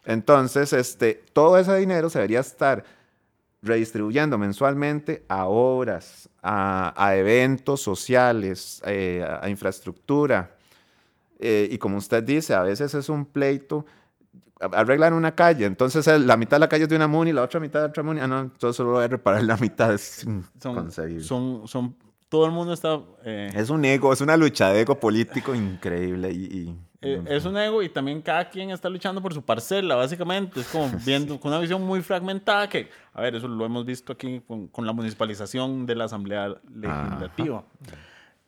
[0.04, 2.84] Entonces, este, todo ese dinero se debería estar
[3.62, 10.56] redistribuyendo mensualmente a obras, a, eventos sociales, eh, a, infraestructura.
[11.38, 13.86] Eh, y como usted dice, a veces es un pleito
[14.60, 17.60] arreglar una calle, entonces la mitad de la calle es de una MUNI, la otra
[17.60, 21.24] mitad de otra MUNI, ah, no, entonces solo voy a reparar la mitad, es inconcebible.
[21.24, 21.96] Son, son,
[22.30, 23.00] todo el mundo está...
[23.24, 27.56] Eh, es un ego, es una lucha de ego político increíble y eh, es un
[27.56, 30.60] ego y también cada quien está luchando por su parcela, básicamente.
[30.60, 34.12] Es como viendo con una visión muy fragmentada que, a ver, eso lo hemos visto
[34.12, 37.64] aquí con, la municipalización de la Asamblea Legislativa.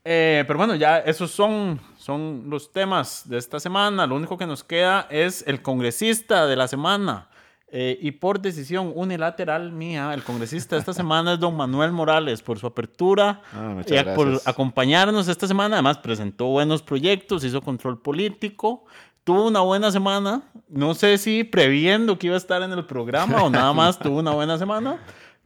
[0.04, 4.06] Eh, pero bueno, ya esos son, son los temas de esta semana.
[4.06, 7.28] Lo único que nos queda es el congresista de la semana.
[7.74, 12.42] Eh, y por decisión unilateral mía, el congresista de esta semana es don Manuel Morales
[12.42, 15.76] por su apertura ah, y por acompañarnos esta semana.
[15.76, 18.84] Además, presentó buenos proyectos, hizo control político,
[19.24, 20.42] tuvo una buena semana.
[20.68, 24.18] No sé si previendo que iba a estar en el programa o nada más tuvo
[24.18, 24.98] una buena semana.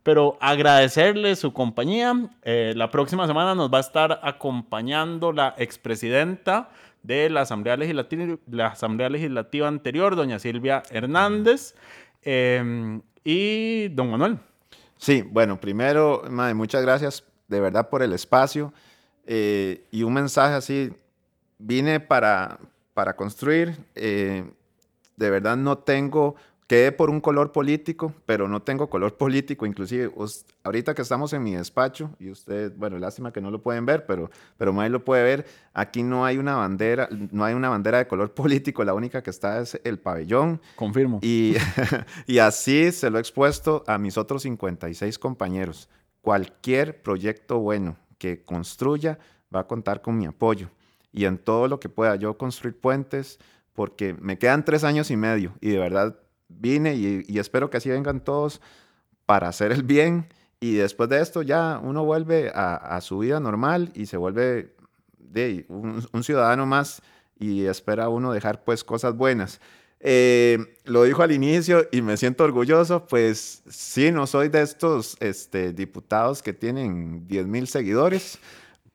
[0.03, 2.13] Pero agradecerle su compañía.
[2.43, 6.71] Eh, la próxima semana nos va a estar acompañando la expresidenta
[7.05, 11.75] de la Asamblea Legislativa, la Asamblea Legislativa anterior, doña Silvia Hernández.
[12.29, 14.41] Em, y don Manuel.
[14.97, 18.73] Sí, bueno, primero, madre, muchas gracias de verdad por el espacio
[19.27, 20.93] eh, y un mensaje así.
[21.59, 22.59] Vine para,
[22.95, 23.77] para construir.
[23.95, 24.45] Eh,
[25.17, 26.35] de verdad no tengo
[26.67, 29.67] quedé por un color político, pero no tengo color político.
[29.67, 30.11] Inclusive,
[30.65, 34.07] ahorita que estamos en mi despacho, y usted, bueno, lástima que no lo pueden ver,
[34.07, 37.99] pero, pero May lo puede ver, aquí no hay una bandera, no hay una bandera
[37.99, 40.61] de color político, la única que está es el pabellón.
[40.75, 41.21] Confirmo.
[41.23, 41.55] Y,
[42.27, 45.89] y así se lo he expuesto a mis otros 56 compañeros.
[46.21, 49.19] Cualquier proyecto bueno que construya
[49.55, 50.71] va a contar con mi apoyo.
[51.13, 53.39] Y en todo lo que pueda yo construir puentes,
[53.73, 56.19] porque me quedan tres años y medio y de verdad
[56.49, 58.61] vine y, espero que así vengan todos
[59.27, 60.29] para hacer el bien
[60.61, 64.75] y después de esto ya uno vuelve a, su vida normal y se vuelve
[65.19, 67.03] de, un, ciudadano más
[67.39, 69.61] y espera uno dejar pues cosas buenas.
[70.01, 75.17] Eh, lo dijo al inicio y me siento orgulloso, pues sí, no soy de estos
[75.21, 78.39] este, diputados que tienen 10 mil seguidores,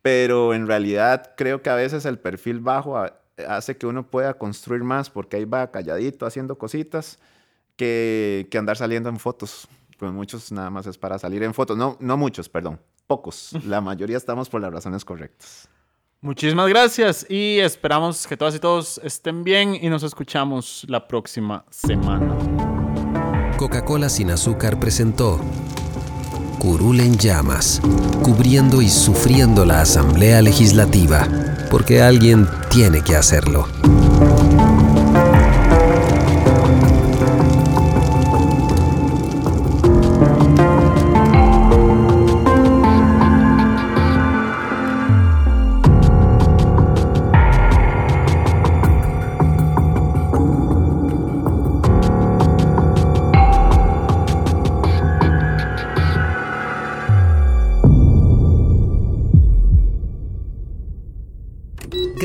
[0.02, 3.04] pero en realidad creo que a veces el perfil bajo
[3.48, 7.20] hace que uno pueda construir más porque ahí va calladito haciendo cositas
[7.82, 9.68] que, andar saliendo en fotos.
[9.98, 11.78] Pues muchos nada más es para salir en fotos.
[11.78, 13.52] No, no muchos, perdón, pocos.
[13.66, 15.68] La mayoría estamos por las razones correctas.
[16.22, 21.66] Muchísimas gracias y esperamos que todas y todos estén bien y nos escuchamos la próxima
[21.72, 22.38] semana.
[23.58, 25.40] Coca-Cola sin azúcar presentó
[26.60, 27.82] Curul en llamas,
[28.22, 31.28] cubriendo y sufriendo la Asamblea Legislativa,
[31.72, 33.68] porque alguien tiene que hacerlo.